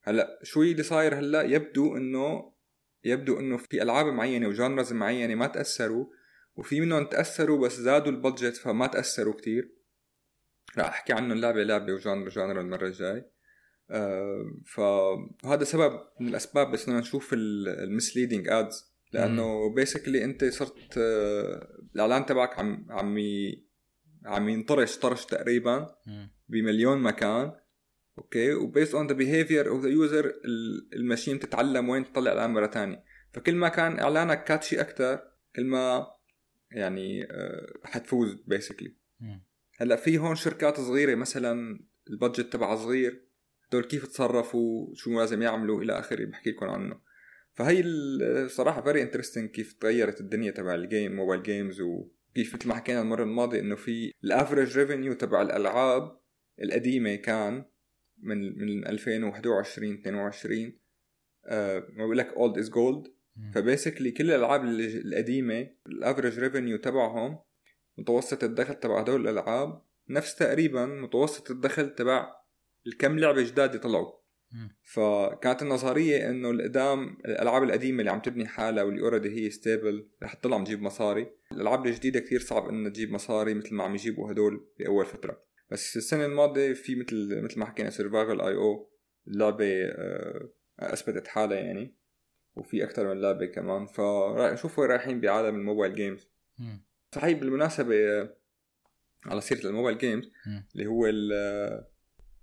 هلأ 0.03 0.41
شو 0.43 0.63
اللي 0.63 0.83
صاير 0.83 1.19
هلأ 1.19 1.43
يبدو 1.43 1.97
إنه 1.97 2.53
يبدو 3.05 3.41
إنه 3.41 3.57
في 3.57 3.83
ألعاب 3.83 4.07
معينة 4.07 4.49
و 4.49 4.55
genres 4.55 4.93
معينة 4.93 5.35
ما 5.35 5.47
تأثروا 5.47 6.07
وفي 6.57 6.81
منهم 6.81 7.07
تأثروا 7.07 7.67
بس 7.67 7.81
زادوا 7.81 8.13
ال 8.13 8.19
budget 8.19 8.57
فما 8.57 8.87
تأثروا 8.87 9.35
كتير. 9.35 9.75
رح 10.79 10.87
أحكي 10.87 11.13
عنهم 11.13 11.39
لعبة 11.39 11.63
لعبة 11.63 11.93
و 11.93 11.99
genre 11.99 12.29
genre 12.29 12.61
المرة 12.61 12.87
الجاي. 12.87 13.25
آه، 13.91 14.61
فهذا 14.67 15.65
سبب 15.65 16.01
من 16.21 16.29
الأسباب 16.29 16.71
بس 16.71 16.85
بدنا 16.85 17.01
نشوف 17.01 17.31
ال 17.33 17.43
misleading 17.43 18.49
ads 18.49 18.95
لأنه 19.13 19.75
basically 19.75 20.25
أنت 20.25 20.45
صرت 20.45 20.99
آه، 20.99 21.69
الإعلان 21.95 22.27
تبعك 22.27 22.59
عم 22.59 22.87
عم 22.91 23.19
عم 24.25 24.49
ينطرش 24.49 24.97
طرش 24.97 25.25
تقريبا. 25.25 25.95
بمليون 26.49 27.03
مكان. 27.03 27.53
أوكي؟ 28.19 28.53
و 28.55 28.62
based 28.62 28.95
on 28.95 29.07
the 29.07 29.13
behavior 29.13 29.69
of 29.69 29.83
the 29.83 29.89
user 29.89 30.33
ال 30.97 31.02
machine 31.02 31.39
تتعلم 31.39 31.89
وين 31.89 32.13
تطلع 32.13 32.31
اعلان 32.31 32.51
مرة 32.51 32.67
تانية. 32.67 33.05
فكل 33.33 33.55
ما 33.55 33.69
كان 33.69 33.99
إعلانك 33.99 34.45
catchy 34.45 34.81
أكثر 34.81 35.21
كل 35.57 35.65
ما 35.65 36.14
يعني 36.75 37.25
آه، 37.25 37.73
حتفوز 37.85 38.35
basically. 38.47 38.97
هلأ 39.77 39.97
في 39.97 40.19
هون 40.19 40.35
شركات 40.35 40.81
صغيرة 40.81 41.15
مثلا 41.15 41.81
ال 42.11 42.17
budget 42.17 42.53
تبعها 42.53 42.77
صغير 42.77 43.25
هدول 43.69 43.85
كيف 43.85 44.07
تصرفوا 44.07 44.95
شو 44.95 45.21
لازم 45.21 45.43
يعملوا 45.43 45.83
إلى 45.83 45.99
آخره 45.99 46.25
بحكي 46.25 46.51
لكم 46.51 46.67
عنه 46.67 47.01
فهي 47.55 47.81
الصراحه 47.81 48.83
very 48.83 49.03
interesting 49.03 49.51
كيف 49.51 49.73
تغيرت 49.73 50.21
الدنيا 50.21 50.51
تبع 50.51 50.75
ال 50.75 50.83
game 50.83 51.17
mobile 51.17 51.43
games 51.43 51.81
وكيف 51.81 52.55
مثل 52.55 52.69
ما 52.69 52.75
حكينا 52.75 53.01
المرة 53.01 53.23
الماضية 53.23 53.61
إنه 53.61 53.77
في 53.77 54.13
ال 54.25 54.32
average 54.32 54.79
revenue 54.79 55.13
تبع 55.13 55.43
الألعاب 55.43 56.21
القديمة 56.63 57.15
كان 57.15 57.65
من 58.19 58.59
من 58.59 58.87
2021 58.87 59.93
22 59.93 60.79
آه 61.47 61.79
ما 61.79 62.05
بقول 62.05 62.19
لك 62.19 62.33
old 62.33 62.59
is 62.59 62.71
gold. 62.71 63.14
ف 63.55 63.60
basically 63.60 64.11
كل 64.11 64.25
الألعاب 64.25 64.65
القديمة 64.65 65.71
ال 65.87 65.93
average 65.93 66.39
revenue 66.39 66.77
تبعهم 66.77 67.39
متوسط 67.99 68.45
الدخل 68.45 68.75
تبع 68.75 69.01
هدول 69.01 69.29
الألعاب 69.29 69.83
نفس 70.09 70.37
تقريبا 70.37 70.87
متوسط 70.87 71.51
الدخل 71.51 71.95
تبع 71.95 72.37
الكم 72.87 73.19
لعبة 73.19 73.43
جداد 73.43 73.81
طلعوا. 73.81 74.13
فكانت 74.83 75.63
النظرية 75.63 76.31
إنه 76.31 76.51
القدام 76.51 77.17
الألعاب 77.25 77.63
القديمة 77.63 78.01
اللي 78.01 78.11
عم 78.11 78.21
تبني 78.21 78.47
حالها 78.47 78.83
واللي 78.83 79.01
already 79.01 79.31
هي 79.31 79.51
stable 79.51 80.09
رح 80.23 80.35
تطلع 80.35 80.57
عم 80.57 80.65
تجيب 80.65 80.83
مصاري. 80.83 81.31
الألعاب 81.53 81.87
الجديدة 81.87 82.21
كثير 82.21 82.41
صعب 82.41 82.69
إنها 82.69 82.91
تجيب 82.91 83.11
مصاري 83.13 83.55
مثل 83.55 83.75
ما 83.75 83.85
عم 83.85 83.95
يجيبوا 83.95 84.33
هدول 84.33 84.69
باول 84.79 85.07
فترة. 85.07 85.45
بس 85.71 85.97
السنة 85.97 86.27
الماضية 86.27 86.73
في 86.73 86.95
مثل 86.95 87.43
مثل 87.43 87.59
ما 87.59 87.67
حكينا 87.67 87.91
Survivor.io 87.91 88.91
اللعبة 89.29 89.85
آه، 89.85 90.51
أثبتت 90.81 91.29
حالها 91.29 91.59
يعني. 91.59 91.97
وفي 92.57 92.85
أكثر 92.85 93.15
من 93.15 93.21
لعبة 93.21 93.47
كمان 93.47 93.87
فنشوف 93.87 94.79
وين 94.79 94.91
رايحين 94.91 95.21
بعالم 95.21 95.55
ال 95.55 95.61
mobile 95.61 95.95
games. 95.95 96.29
صحيح 97.15 97.39
بالمناسبة 97.39 97.95
آه، 97.97 98.37
على 99.27 99.41
سيرة 99.41 99.67
ال 99.67 99.71
mobile 99.71 99.99
games. 99.99 100.31
اللي 100.75 100.87
هو 100.87 101.11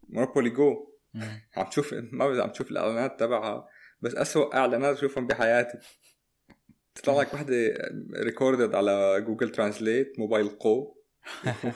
Monopoly 0.09 0.49
Go. 0.49 0.91
عم 1.57 1.69
تشوف 1.69 1.93
ما 1.93 2.43
عم 2.43 2.49
تشوف 2.49 2.71
الإعلانات 2.71 3.19
تبعها 3.19 3.67
بس 4.01 4.15
أسوأ 4.15 4.55
إعلانات 4.55 4.95
بشوفهم 4.95 5.27
بحياتي 5.27 5.77
تطلع 6.95 7.21
لك 7.21 7.33
وحدة 7.33 7.55
recorded 8.15 8.75
على 8.75 9.21
Google 9.21 9.49
Translate 9.49 10.19
موبايل 10.19 10.49
Go 10.49 10.95
قلت 11.63 11.75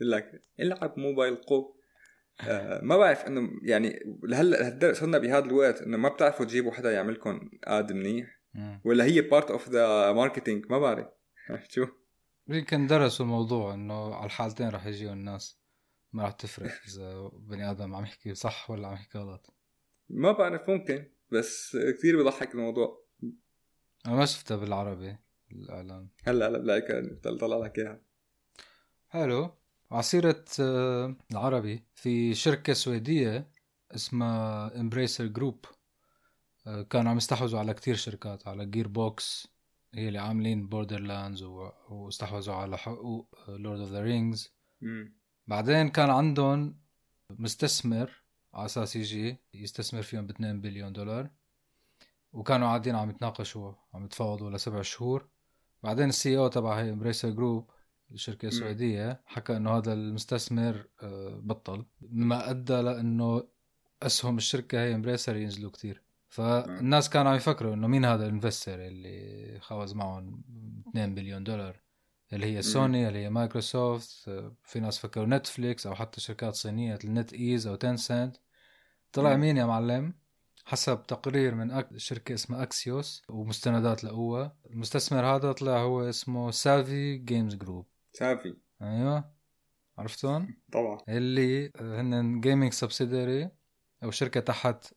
لك 0.00 0.42
العب 0.60 0.98
موبايل 0.98 1.36
Go 1.36 1.76
آه 2.40 2.80
ما 2.82 2.96
بعرف 2.96 3.26
إنه 3.26 3.50
يعني 3.62 4.18
لهلا 4.22 4.56
لهالدرجة 4.56 4.92
صرنا 4.92 5.18
بهذا 5.18 5.44
الوقت 5.44 5.82
إنه 5.82 5.96
ما 5.96 6.08
بتعرفوا 6.08 6.46
تجيبوا 6.46 6.72
حدا 6.72 6.92
يعملكم 6.92 7.50
ad 7.64 7.92
منيح. 7.92 8.40
ولا 8.84 9.04
هي 9.04 9.20
part 9.20 9.50
of 9.50 9.68
the 9.68 10.12
marketing 10.12 10.66
ما 10.70 10.78
بعرف. 10.78 11.06
شو؟ 11.68 11.86
يمكن 12.48 12.86
درسوا 12.86 13.26
الموضوع 13.26 13.74
إنه 13.74 14.14
على 14.14 14.26
الحالتين 14.26 14.68
رح 14.68 14.86
يجيوا 14.86 15.12
الناس. 15.12 15.58
ما 16.12 16.24
رح 16.24 16.30
تفرق 16.30 16.72
إذا 16.88 17.30
بني 17.32 17.70
آدم 17.70 17.94
عم 17.94 18.02
يحكي 18.02 18.34
صح 18.34 18.70
ولا 18.70 18.88
عم 18.88 18.94
يحكي 18.94 19.18
غلط. 19.18 19.54
ما 20.08 20.32
بعرف 20.32 20.70
ممكن. 20.70 21.10
بس 21.32 21.76
كثير 21.98 22.22
بضحك 22.22 22.54
الموضوع. 22.54 23.04
أنا 24.06 24.14
ما 24.14 24.24
شفتها 24.24 24.56
بالعربي 24.56 25.16
الإعلان. 25.52 26.08
هلا 26.24 26.48
هلا 26.48 26.58
بلاقيك 26.58 27.18
طلع 27.22 27.66
لك 27.66 27.78
إياها. 27.78 28.00
حلو 29.08 29.50
عصيرة 29.94 30.44
آه، 30.60 31.16
العربي 31.30 31.84
في 31.94 32.34
شركة 32.34 32.72
سويدية 32.72 33.50
اسمها 33.94 34.80
Embracer 34.80 35.26
Group 35.26 35.64
كانوا 36.90 37.10
عم 37.10 37.16
يستحوذوا 37.16 37.60
على 37.60 37.74
كتير 37.74 37.94
شركات 37.94 38.48
على 38.48 38.66
Gearbox 38.66 39.54
هي 39.94 40.08
اللي 40.08 40.18
عاملين 40.18 40.68
Borderlands 40.68 41.42
واستحوذوا 41.88 42.54
على 42.54 42.78
حقوق 42.78 43.34
Lord 43.48 43.80
of 43.80 43.90
the 43.90 44.02
Rings. 44.02 44.54
بعدين 45.46 45.88
كان 45.88 46.10
عندهم 46.10 46.80
مستثمر 47.30 48.22
على 48.54 48.66
أساس 48.66 48.96
يجي 48.96 49.36
يستثمر 49.54 50.02
فيهم 50.02 50.26
ب 50.26 50.30
2 50.30 50.60
بليون 50.60 50.92
دولار. 50.92 51.30
وكانوا 52.32 52.68
قاعدين 52.68 52.94
عم 52.94 53.10
يتناقشوا 53.10 53.72
عم 53.94 54.04
يتفاوضوا 54.04 54.50
لسبع 54.50 54.82
شهور. 54.82 55.28
بعدين 55.82 56.08
ال 56.08 56.38
CEO 56.38 56.48
تبع 56.48 56.80
هي 56.80 56.90
Embracer 56.90 57.30
Group 57.30 57.70
الشركة 58.12 58.48
السويديه 58.48 59.22
حكى 59.26 59.56
إنه 59.56 59.70
هذا 59.70 59.92
المستثمر 59.92 60.86
آه، 61.02 61.40
بطل. 61.42 61.86
مما 62.00 62.50
أدى 62.50 62.80
لإنه 62.80 63.48
أسهم 64.02 64.36
الشركة 64.36 64.80
هي 64.80 64.94
Embracer 64.94 65.36
ينزلوا 65.36 65.70
كتير. 65.70 66.02
فالناس 66.28 67.10
كانوا 67.10 67.30
عم 67.30 67.36
يفكروا 67.36 67.74
إنه 67.74 67.86
مين 67.86 68.04
هذا 68.04 68.26
ال 68.26 68.33
investor 68.33 68.86
اللي 68.86 69.58
خوزقهم 69.60 70.42
2 70.88 71.14
بليون 71.14 71.44
دولار؟ 71.44 71.80
اللي 72.32 72.46
هي 72.46 72.62
سوني؟ 72.62 73.08
اللي 73.08 73.18
هي 73.18 73.30
مايكروسوفت؟ 73.30 74.28
آه، 74.28 74.56
في 74.62 74.80
ناس 74.80 74.98
فكروا 74.98 75.26
نتفليكس 75.26 75.86
أو 75.86 75.94
حتى 75.94 76.20
شركات 76.20 76.54
صينية 76.54 76.98
NetEase 77.04 77.66
أو 77.66 77.74
Tencent 77.74 78.36
طلع. 79.12 79.36
مين 79.36 79.56
يا 79.56 79.64
معلم؟ 79.64 80.14
حسب 80.64 81.02
تقرير 81.06 81.54
من 81.54 81.70
أك... 81.70 81.96
شركة 81.96 82.34
اسمها 82.34 82.62
Axios 82.62 83.22
ومستندات 83.28 84.04
لقوها. 84.04 84.56
المستثمر 84.70 85.26
هذا 85.26 85.52
طلع 85.52 85.78
هو 85.82 86.08
اسمه 86.08 86.50
Savvy 86.50 87.16
Games 87.16 87.54
Group 87.54 87.86
Savvy 88.14 88.56
أيوة. 88.82 89.34
عرفتون 89.98 90.56
طبعا. 90.72 90.98
اللي 91.08 91.72
هن 91.80 92.40
gaming 92.40 92.72
subsidiary 92.72 93.50
أو 94.04 94.10
شركة 94.10 94.40
تحت 94.40 94.94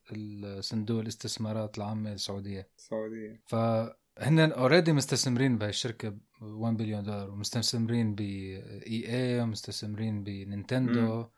صندوق 0.59 1.01
الاستثمارات 1.01 1.77
العامة 1.77 2.13
السعودية. 2.13 2.69
السعودية 2.77 3.41
فهن 3.45 4.39
already 4.39 4.93
مستثمرين 4.93 5.57
بهي 5.57 5.69
الشركة 5.69 6.09
ب 6.09 6.19
1 6.41 6.77
بليون 6.77 7.03
دولار 7.03 7.29
ومستثمرين 7.31 8.15
ب 8.15 8.19
EA 8.21 9.41
ومستثمرين 9.41 10.23
بنينتندو 10.23 11.17
مم. 11.17 11.29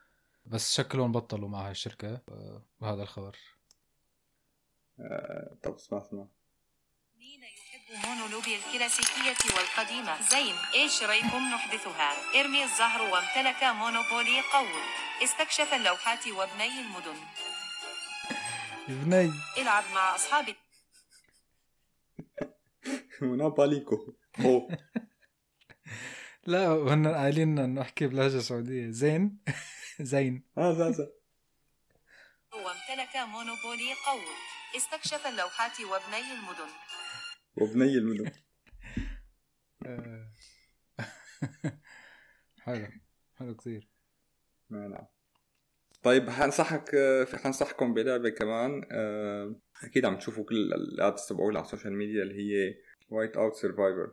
بس 0.45 0.73
شكلهم 0.75 1.11
بطلوا 1.11 1.49
مع 1.49 1.65
هاي 1.65 1.71
الشركة 1.71 2.21
وهذا 2.79 3.01
الخبر. 3.03 3.37
آه، 4.99 5.57
طب 5.63 5.73
اسمع 5.73 5.97
اسمع. 5.97 6.27
مونوبولي 7.95 8.55
الكلاسيكية 8.55 9.55
والقديمة. 9.57 10.21
زين 10.21 10.55
إيش 10.73 11.03
رأيكم 11.03 11.49
نحدثها؟ 11.53 12.39
إرمي 12.39 12.63
الزهر 12.63 13.01
وامتلك 13.01 13.63
Monopoly 13.63 14.41
Go 14.41 14.71
استكشف 15.23 15.73
اللوحات 15.73 16.27
وابني 16.27 16.81
المدن. 16.81 17.19
بني 18.87 19.31
العب 19.57 19.83
مع 19.93 20.15
أصحاب 20.15 20.55
مونوبوليكو. 23.21 24.13
هو 24.39 24.67
لا 26.45 26.67
هن 26.67 27.07
قايلين 27.07 27.77
احكي 27.77 28.07
بلهجة 28.07 28.39
سعودية. 28.39 28.89
زين؟ 28.91 29.37
زين. 30.11 30.43
هذا 30.57 30.87
هذا 30.87 31.11
وامتلك 32.53 33.15
مونوبولي 33.15 33.93
قوم 34.05 34.25
استكشف 34.75 35.27
اللوحات 35.27 35.81
وابني 35.81 36.33
المدن. 36.33 36.69
وبني 37.55 37.97
المدن 37.97 38.31
آه. 39.85 40.31
حلو. 42.63 42.87
حلو 43.35 43.55
كثير. 43.55 43.89
ما 44.69 44.87
نعم. 44.87 45.05
طيب 46.03 46.29
حنصحك 46.29 46.95
حنصحكم 47.35 47.93
بلعبة 47.93 48.29
كمان 48.29 48.81
آه، 48.91 49.55
أكيد 49.83 50.05
عم 50.05 50.17
تشوفوا 50.17 50.45
كل 50.45 50.73
ال 50.73 50.86
ads 50.86 51.25
تبعولها 51.25 51.61
على 51.61 51.65
ال 51.65 51.69
social 51.69 51.93
media 51.93 52.23
اللي 52.23 52.35
هي 52.35 52.75
Whiteout 53.09 53.55
Survival 53.55 54.11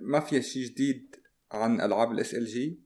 ما 0.00 0.20
فيها 0.20 0.40
شيء 0.40 0.64
جديد 0.64 1.16
عن 1.52 1.80
ألعاب 1.80 2.12
ال 2.12 2.46
SLG. 2.46 2.80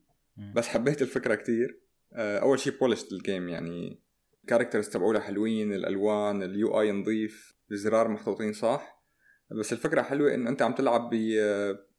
بس 0.55 0.67
حبيت 0.67 1.01
الفكرة 1.01 1.35
كتير. 1.35 1.79
آه، 2.13 2.39
أول 2.39 2.59
شيء 2.59 2.79
بلشت 2.79 3.11
ال 3.11 3.19
game 3.19 3.49
يعني 3.49 3.99
ال 4.49 4.53
characters 4.53 4.89
تبعولها 4.89 5.21
حلوين 5.21 5.73
الألوان 5.73 6.43
ال 6.43 6.81
UI 6.81 6.91
نظيف 6.91 7.55
الزرار 7.71 8.07
محطوطين 8.07 8.53
صح؟ 8.53 9.05
بس 9.59 9.73
الفكرة 9.73 10.01
حلوة 10.01 10.33
إنه 10.33 10.49
أنت 10.49 10.61
عم 10.61 10.73
تلعب 10.73 11.09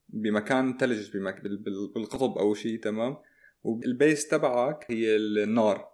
بمكان 0.08 0.76
ثلج 0.76 1.16
بمك... 1.16 1.40
بال- 1.40 1.62
بال- 1.62 1.92
بالقطب 1.94 2.38
أو 2.38 2.54
شيء 2.54 2.80
تمام؟ 2.80 3.16
والبيس 3.62 4.28
تبعك 4.28 4.84
هي 4.90 5.16
النار. 5.16 5.88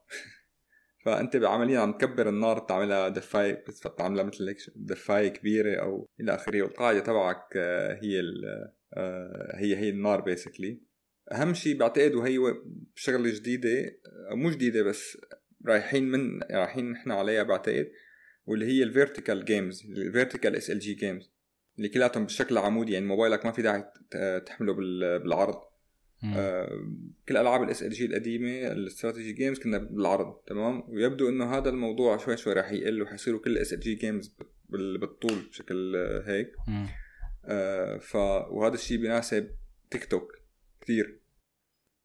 فأنت 1.04 1.36
بعمليا 1.36 1.80
عم 1.80 1.92
تكبر 1.92 2.28
النار 2.28 2.58
بتعملها 2.58 3.08
دفاية 3.08 3.64
بتعملها 3.86 4.24
مثل 4.24 4.48
هيك 4.48 4.58
دفاية 4.76 5.28
كبيرة 5.28 5.80
أو 5.82 6.08
إلى 6.20 6.34
آخره. 6.34 6.62
والقاعدة 6.62 7.00
تبعك 7.00 7.42
آه، 7.56 7.98
هي 8.02 8.20
آه، 8.94 9.56
هي 9.56 9.76
هي 9.76 9.88
النار 9.88 10.20
بيسكلي 10.20 10.80
أهم 11.32 11.54
شيء 11.54 11.78
بعتقد 11.78 12.14
وهي 12.14 12.38
شغلة 12.94 13.34
جديدة 13.34 13.98
آه، 14.30 14.34
مو 14.34 14.50
جديدة 14.50 14.82
بس 14.82 15.18
رايحين 15.66 16.04
من 16.10 16.42
رايحين 16.42 16.90
نحن 16.92 17.10
عليها 17.10 17.42
بعتقد 17.42 17.90
واللي 18.46 18.66
هي 18.66 18.82
ال 18.82 18.89
vertical 18.89 19.44
games 19.44 19.82
ال 19.90 20.78
vertical 20.78 20.94
SLG 20.94 21.08
games 21.08 21.32
اللي 21.78 21.88
كلياتهم 21.88 22.22
بالشكل 22.24 22.58
العمودي 22.58 22.92
يعني 22.92 23.06
موبايلك 23.06 23.46
ما 23.46 23.52
في 23.52 23.62
داعي 23.62 23.84
تحمله 24.46 24.74
بال- 24.74 25.18
بالعرض. 25.22 25.60
آه، 26.36 26.68
كل 27.28 27.36
ألعاب 27.36 27.62
ال 27.62 27.90
SLG 27.90 28.06
القديمة 28.06 28.72
ال 28.72 28.79
strategy 28.79 29.32
games 29.32 29.58
كنا 29.58 29.78
بالعرض 29.78 30.34
تمام 30.46 30.82
ويبدو 30.90 31.28
إنه 31.28 31.56
هذا 31.56 31.68
الموضوع 31.68 32.16
شوي 32.16 32.36
شوي 32.36 32.52
راح 32.52 32.72
يقل 32.72 33.02
وحيصيروا 33.02 33.40
كل 33.40 33.50
ال 33.50 33.80
SLG 33.80 33.94
games 33.94 34.36
بالطول 34.68 35.38
بشكل 35.50 35.96
آه، 35.96 36.22
هيك. 36.26 36.52
آه، 37.44 37.98
ف 37.98 38.14
وهذا 38.50 38.74
الشيء 38.74 38.98
بيناسب 38.98 39.50
تيك 39.90 40.04
توك 40.04 40.32
كثير 40.80 41.20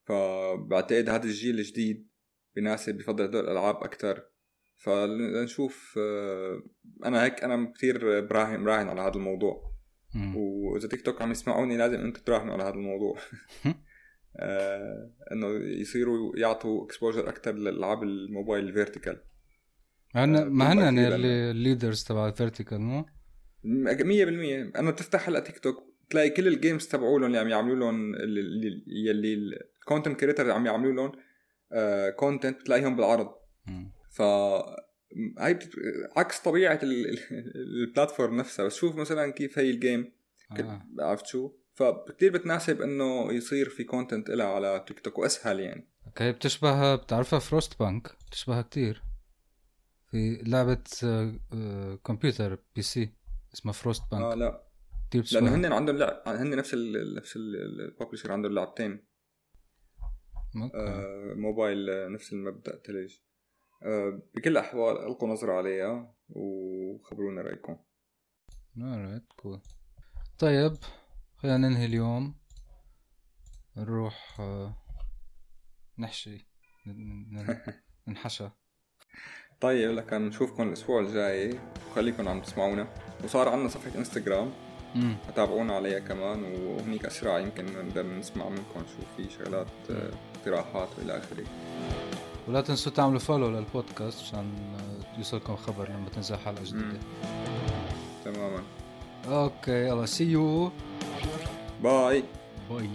فبعتقد 0.06 1.10
هذا 1.10 1.24
الجيل 1.24 1.60
الجديد 1.60 2.08
بيناسب 2.56 2.98
بفضل 2.98 3.24
هدول 3.24 3.44
الألعاب 3.44 3.76
أكثر 3.76 4.24
فلنشوف 4.78 5.96
آه، 6.00 6.64
أنا 7.06 7.24
هيك 7.24 7.44
أنا 7.44 7.74
كثير 7.78 8.22
براهن 8.22 8.64
براهن 8.64 8.90
على 8.90 9.02
هذا 9.02 9.16
الموضوع. 9.16 9.72
وإذا 10.36 10.88
تيك 10.88 11.02
توك 11.02 11.22
عم 11.22 11.32
يسمعوني 11.32 11.78
لازم 11.78 12.00
أنتم 12.00 12.22
تراهنوا 12.22 12.54
على 12.54 12.64
هذا 12.64 12.74
الموضوع. 12.74 13.18
آه 14.38 15.12
إنه 15.32 15.48
يصيروا 15.82 16.38
يعطوا 16.38 16.86
exposure 16.86 17.30
أكثر 17.30 17.52
للألعاب 17.52 18.04
الموبايل 18.04 18.68
ال 18.68 18.74
vertical 18.74 19.22
هن 20.16 20.36
آه، 20.36 20.44
ما 20.44 20.74
هن 20.74 20.98
ال 21.00 21.13
leaders 21.13 22.04
تبع 22.04 22.28
الفيرتيكال 22.28 22.82
مو؟ 22.82 23.06
100% 23.64 23.68
أنا 24.80 24.92
تفتح 24.92 25.30
هلأ 25.30 25.40
تيك 25.40 25.60
توك 25.60 25.76
تلاقي 26.10 26.30
كل 26.30 26.48
ال 26.48 26.55
games 26.55 26.88
تبعولهم 26.88 27.28
اللي 27.28 27.38
عم 27.38 27.48
يعملوا 27.48 27.76
لهم 27.76 28.16
اللي- 28.16 28.42
اللي 28.42 28.84
يلي 28.88 29.34
ال 29.82 29.87
content 29.87 30.20
creator 30.20 30.52
عم 30.52 30.66
يعملوا 30.66 30.94
لهم 30.94 31.12
content 32.18 32.62
تلاقيهم 32.62 32.96
بالعرض. 32.96 33.30
ف 34.10 34.22
هاي 35.40 35.60
عكس 36.18 36.40
طبيعة 36.40 36.80
ال- 36.84 37.10
ال- 37.10 37.20
ال 37.88 37.93
platform 37.93 38.38
نفسها. 38.38 38.66
بس 38.66 38.76
شوف 38.76 38.96
مثلا 38.96 39.32
كيف 39.32 39.60
هي 39.60 39.70
ال 39.70 39.78
game 39.78 40.12
آه. 40.60 40.82
عرفت 41.00 41.26
شو؟ 41.26 41.52
فكتير 41.76 42.32
بتناسب 42.34 42.82
إنه 42.82 43.34
يصير 43.34 43.70
في 43.70 43.84
content 43.84 44.30
لها 44.30 44.46
على 44.48 44.84
تيك 44.88 45.00
توك 45.00 45.18
وأسهل 45.18 45.60
يعني. 45.60 45.88
okay 46.08 46.32
بتشبه 46.32 46.96
بتعرفها 46.96 47.40
Frostpunk 47.40 48.12
بتشبهها 48.28 48.62
كتير. 48.62 49.04
في 50.12 50.42
لعبة 50.46 50.84
آه، 51.04 51.40
آه، 51.54 51.96
كمبيوتر 52.06 52.60
PC 52.76 53.10
اسمها 53.54 53.74
Frost 53.74 54.04
آه 54.14 54.20
بانك 54.20 54.38
لا. 54.38 54.64
كتير 55.10 55.26
لأنه 55.32 55.56
هن 55.56 55.66
عندهم 55.74 55.98
لعب 55.98 56.22
هن 56.28 56.56
نفس 56.56 56.74
ال 56.74 57.16
نفس 57.16 57.36
الببلشر 57.38 58.32
عندهم 58.32 58.54
لعبتين. 58.54 59.04
آه 60.56 61.34
موبايل 61.36 61.90
آه، 61.90 62.08
نفس 62.08 62.34
المبدأ 62.34 62.76
تلج 62.76 63.16
آه 63.84 64.22
بكل 64.36 64.52
الاحوال 64.52 64.98
ألقوا 64.98 65.30
نظرة 65.30 65.54
عليها 65.54 66.16
وخبرونا 66.30 67.42
رأيكم. 67.42 67.78
Alright 68.78 69.44
cool. 69.44 69.60
طيب 70.40 70.78
خلينا 71.38 71.58
ننهي 71.58 71.86
اليوم. 71.86 72.36
نروح 73.78 74.38
آه، 74.40 74.78
نحشي 76.00 76.48
ننحشى. 78.08 78.50
طيب 79.62 79.92
لكن 79.92 80.28
نشوفكم 80.28 80.64
الأسبوع 80.64 81.02
الجاي. 81.02 81.60
وخليكم 81.88 82.28
عم 82.28 82.42
تسمعونا. 82.42 82.88
وصار 83.24 83.50
عندنا 83.50 83.68
صفحة 83.68 83.98
انستغرام. 83.98 84.52
تابعونا 85.36 85.76
عليها 85.76 86.00
كمان 86.00 86.44
وهنيك 86.44 87.06
اسرع 87.06 87.40
يمكن 87.40 87.66
نقدر 87.66 88.06
نسمع 88.08 88.50
منكم 88.50 88.64
شو 88.80 89.04
في 89.18 89.30
شغلات 89.30 89.68
آه، 89.92 90.10
اقتراحات 90.36 90.90
وإلى 90.98 91.18
آخره. 91.18 91.44
ولا 92.48 92.62
تنسوا 92.62 92.92
تعملوا 92.92 93.20
follow 93.20 93.50
للبودكاست 93.50 94.22
عشان 94.22 94.54
آه، 94.76 95.18
يوصلكم 95.18 95.56
خبر 95.56 95.90
لما 95.90 96.10
تنزل 96.16 96.36
حلقة 96.38 96.64
جديدة. 96.64 97.00
تماما. 98.26 98.64
okay 99.28 99.88
يلا 99.88 100.06
see 100.06 100.24
you 100.24 100.72
bye 101.84 102.24
bye 102.70 102.90